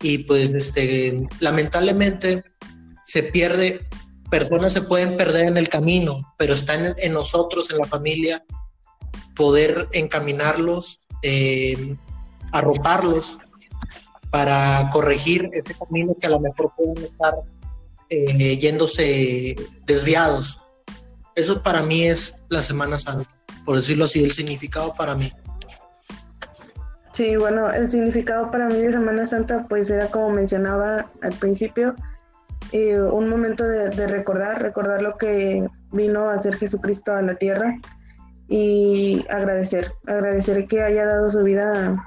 [0.00, 2.44] y pues este, lamentablemente
[3.02, 3.86] se pierde,
[4.30, 8.44] personas se pueden perder en el camino, pero está en, nosotros, en la familia,
[9.36, 11.96] poder encaminarlos, eh,
[12.52, 13.38] arroparlos
[14.30, 17.34] para corregir ese camino que a lo mejor pueden estar
[18.08, 20.60] eh, yéndose desviados.
[21.34, 23.30] Eso para mí es la Semana Santa,
[23.64, 25.32] por decirlo así, el significado para mí.
[27.12, 31.94] Sí, bueno, el significado para mí de Semana Santa pues era como mencionaba al principio,
[32.72, 37.76] eh, un momento de, recordar, recordar lo que vino a hacer Jesucristo a la tierra
[38.48, 42.02] y agradecer, agradecer que haya dado su vida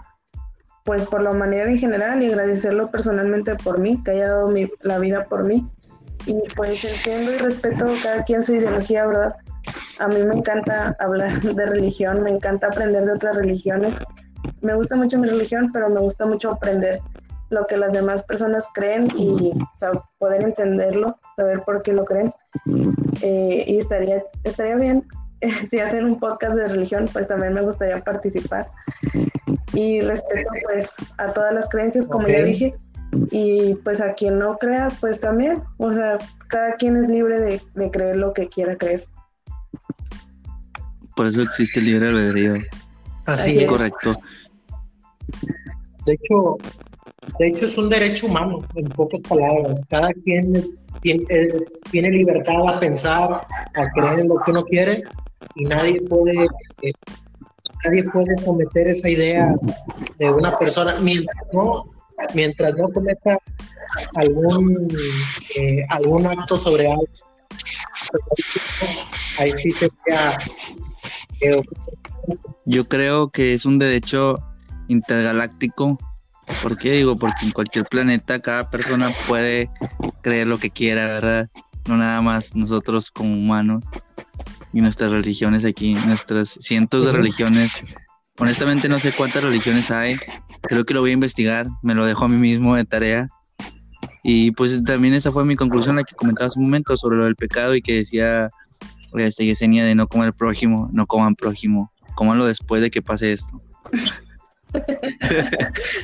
[0.83, 4.51] pues por la humanidad en general y agradecerlo personalmente por mí, que haya dado
[4.81, 5.67] la vida por mí.
[6.25, 9.35] Y pues entiendo y respeto cada quien su ideología, ¿verdad?
[9.99, 13.93] A mí me encanta hablar de religión, me encanta aprender de otras religiones
[14.61, 16.99] me gusta mucho mi religión, pero me gusta mucho aprender
[17.49, 19.53] lo que las demás personas creen y
[20.17, 22.33] poder entenderlo, saber por qué lo creen.
[23.21, 25.05] Eh, y estaría, estaría bien
[25.69, 28.67] si hacen un podcast de religión, pues también me gustaría participar.
[29.73, 32.75] Y respeto pues a todas las creencias, como ya dije,
[33.31, 37.61] y pues a quien no crea, pues también, o sea, cada quien es libre de,
[37.75, 39.05] de creer lo que quiera creer.
[41.15, 42.55] Por eso existe el libre albedrío.
[43.25, 43.67] Así, es.
[43.67, 44.15] Correcto.
[46.05, 46.57] De hecho,
[47.39, 49.81] de hecho es un derecho humano, en pocas palabras.
[49.89, 51.25] Cada quien tiene,
[51.91, 55.03] tiene libertad a pensar, a creer en lo que uno quiere
[55.55, 56.47] y nadie puede,
[56.81, 56.93] eh,
[57.83, 59.53] nadie puede someter esa idea
[60.17, 61.85] de una persona mientras no,
[62.33, 63.37] mientras no cometa
[64.15, 64.87] algún,
[65.55, 67.07] eh, algún acto sobre algo.
[69.39, 70.37] Ahí sí sería
[72.65, 74.37] yo creo que es un derecho
[74.87, 75.99] intergaláctico.
[76.61, 77.17] ¿Por qué digo?
[77.17, 79.69] Porque en cualquier planeta cada persona puede
[80.21, 81.49] creer lo que quiera, ¿verdad?
[81.87, 83.85] No nada más nosotros como humanos
[84.73, 87.71] y nuestras religiones aquí, nuestras cientos de religiones.
[88.37, 90.17] Honestamente no sé cuántas religiones hay.
[90.63, 91.67] Creo que lo voy a investigar.
[91.81, 93.27] Me lo dejo a mí mismo de tarea.
[94.23, 97.25] Y pues también esa fue mi conclusión, la que comentaba hace un momento sobre lo
[97.25, 98.49] del pecado y que decía
[99.17, 103.61] esta Yesenia de no comer prójimo, no coman prójimo cómanlo después de que pase esto.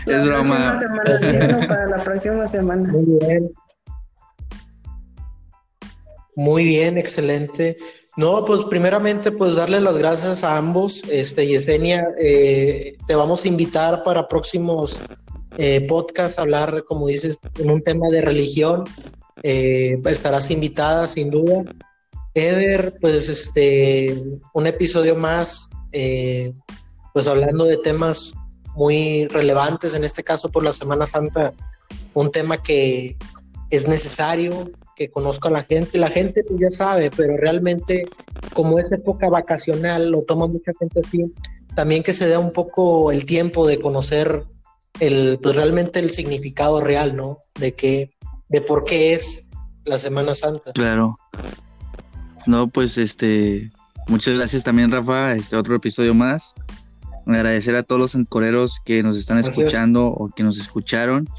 [0.05, 0.79] es broma.
[1.67, 2.91] para la próxima semana.
[2.91, 3.51] Muy bien.
[6.35, 7.75] Muy bien, excelente.
[8.17, 11.03] No, pues primeramente, pues darle las gracias a ambos.
[11.09, 15.01] Este, Yesenia, eh, te vamos a invitar para próximos
[15.57, 18.83] eh, podcasts, hablar, como dices, en un tema de religión.
[19.43, 21.63] Eh, estarás invitada, sin duda.
[22.33, 24.23] Eder, pues este,
[24.53, 26.53] un episodio más eh,
[27.13, 28.33] pues hablando de temas
[28.75, 31.53] muy relevantes, en este caso por la Semana Santa,
[32.13, 33.17] un tema que
[33.69, 35.97] es necesario, que conozco a la gente.
[35.97, 38.07] La gente pues, ya sabe, pero realmente
[38.53, 41.33] como es época vacacional, lo toma mucha gente así.
[41.75, 44.45] También que se da un poco el tiempo de conocer
[44.99, 47.39] el, pues realmente el significado real, ¿no?
[47.59, 48.11] De que,
[48.49, 49.45] de por qué es
[49.85, 50.73] la Semana Santa.
[50.73, 51.15] Claro.
[52.45, 53.71] No, pues este,
[54.07, 55.33] muchas gracias también, Rafa.
[55.33, 56.53] Este otro episodio más.
[57.27, 61.29] Agradecer a todos los ancoreros que nos están escuchando o que nos escucharon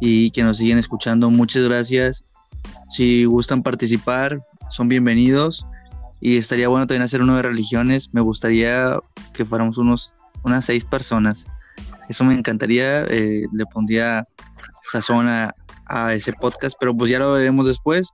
[0.00, 1.30] y que nos siguen escuchando.
[1.30, 2.24] Muchas gracias.
[2.90, 4.40] Si gustan participar,
[4.70, 5.66] son bienvenidos.
[6.20, 8.10] Y estaría bueno también hacer uno de religiones.
[8.12, 8.98] Me gustaría
[9.34, 11.44] que fuéramos unos, unas seis personas.
[12.08, 13.04] Eso me encantaría.
[13.08, 14.24] Eh, le pondría
[14.82, 15.52] sazón a,
[15.86, 18.06] a ese podcast, pero pues ya lo veremos después.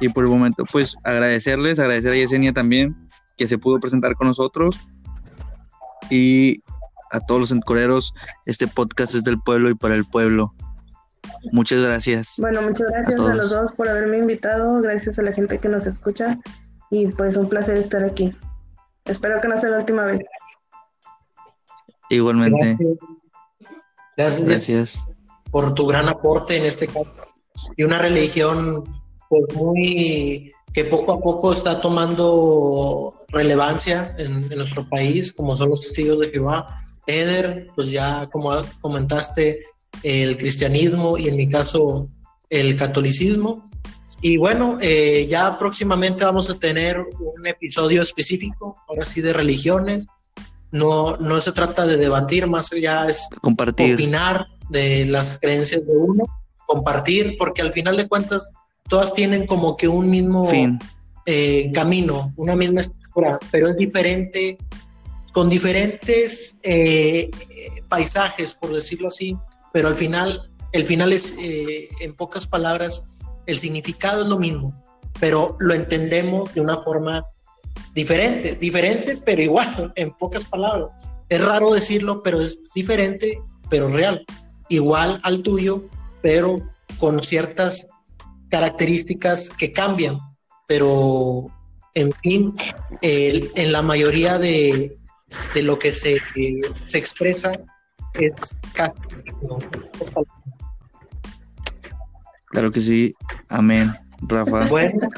[0.00, 2.96] Y por el momento, pues agradecerles, agradecer a Yesenia también,
[3.36, 4.76] que se pudo presentar con nosotros.
[6.10, 6.62] Y
[7.10, 8.12] a todos los encoreros,
[8.46, 10.54] este podcast es del pueblo y para el pueblo.
[11.52, 12.34] Muchas gracias.
[12.38, 15.86] Bueno, muchas gracias a, los dos por haberme invitado, gracias a la gente que nos
[15.86, 16.38] escucha
[16.90, 18.36] y pues un placer estar aquí.
[19.04, 20.20] Espero que no sea la última vez.
[22.10, 22.76] Igualmente.
[24.16, 24.48] Gracias.
[24.48, 25.04] gracias.
[25.50, 27.10] por tu gran aporte en este caso.
[27.76, 28.84] Y una religión
[29.34, 35.70] pues muy que poco a poco está tomando relevancia en, en nuestro país, como son
[35.70, 36.80] los testigos de Jehová.
[37.06, 39.60] Eder, pues ya como comentaste,
[40.02, 42.08] el cristianismo y en mi caso
[42.50, 43.70] el catolicismo.
[44.20, 50.06] Y bueno, eh, ya próximamente vamos a tener un episodio específico, ahora sí, de religiones.
[50.72, 53.94] No, no se trata de debatir, más allá es compartir.
[53.94, 56.24] opinar de las creencias de uno,
[56.66, 58.50] compartir, porque al final de cuentas
[58.88, 60.50] todas tienen como que un mismo
[61.26, 64.58] eh, camino, una misma estructura, pero es diferente,
[65.32, 67.30] con diferentes eh,
[67.88, 69.36] paisajes, por decirlo así,
[69.72, 73.04] pero al final, el final es, eh, en pocas palabras,
[73.46, 74.74] el significado es lo mismo,
[75.18, 77.24] pero lo entendemos de una forma
[77.94, 80.90] diferente, diferente, pero igual, en pocas palabras.
[81.28, 84.24] Es raro decirlo, pero es diferente, pero real.
[84.68, 85.84] Igual al tuyo,
[86.22, 86.60] pero
[86.98, 87.88] con ciertas
[88.54, 90.16] características que cambian,
[90.68, 91.48] pero
[91.94, 92.54] en fin,
[93.02, 94.96] en la mayoría de,
[95.54, 96.18] de lo que se,
[96.86, 97.52] se expresa
[98.14, 98.96] es casi
[102.46, 103.12] Claro que sí.
[103.48, 103.92] Amén.
[104.28, 104.66] Rafa.
[104.66, 105.08] Bueno.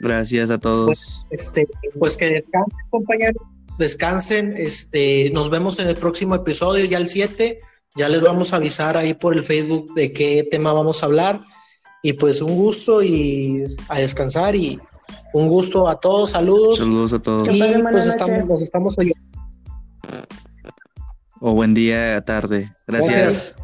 [0.00, 0.86] Gracias a todos.
[0.86, 1.68] Pues, este,
[2.00, 3.40] pues que descansen, compañeros.
[3.78, 4.54] Descansen.
[4.56, 7.60] Este, nos vemos en el próximo episodio, ya el 7.
[7.94, 11.44] Ya les vamos a avisar ahí por el Facebook de qué tema vamos a hablar.
[12.02, 14.80] Y pues un gusto y a descansar y
[15.32, 16.30] un gusto a todos.
[16.30, 16.78] Saludos.
[16.78, 17.48] Saludos a todos.
[17.48, 19.32] Y pues estamos, nos estamos oyendo
[21.42, 22.72] o buen día, tarde.
[22.86, 23.56] Gracias.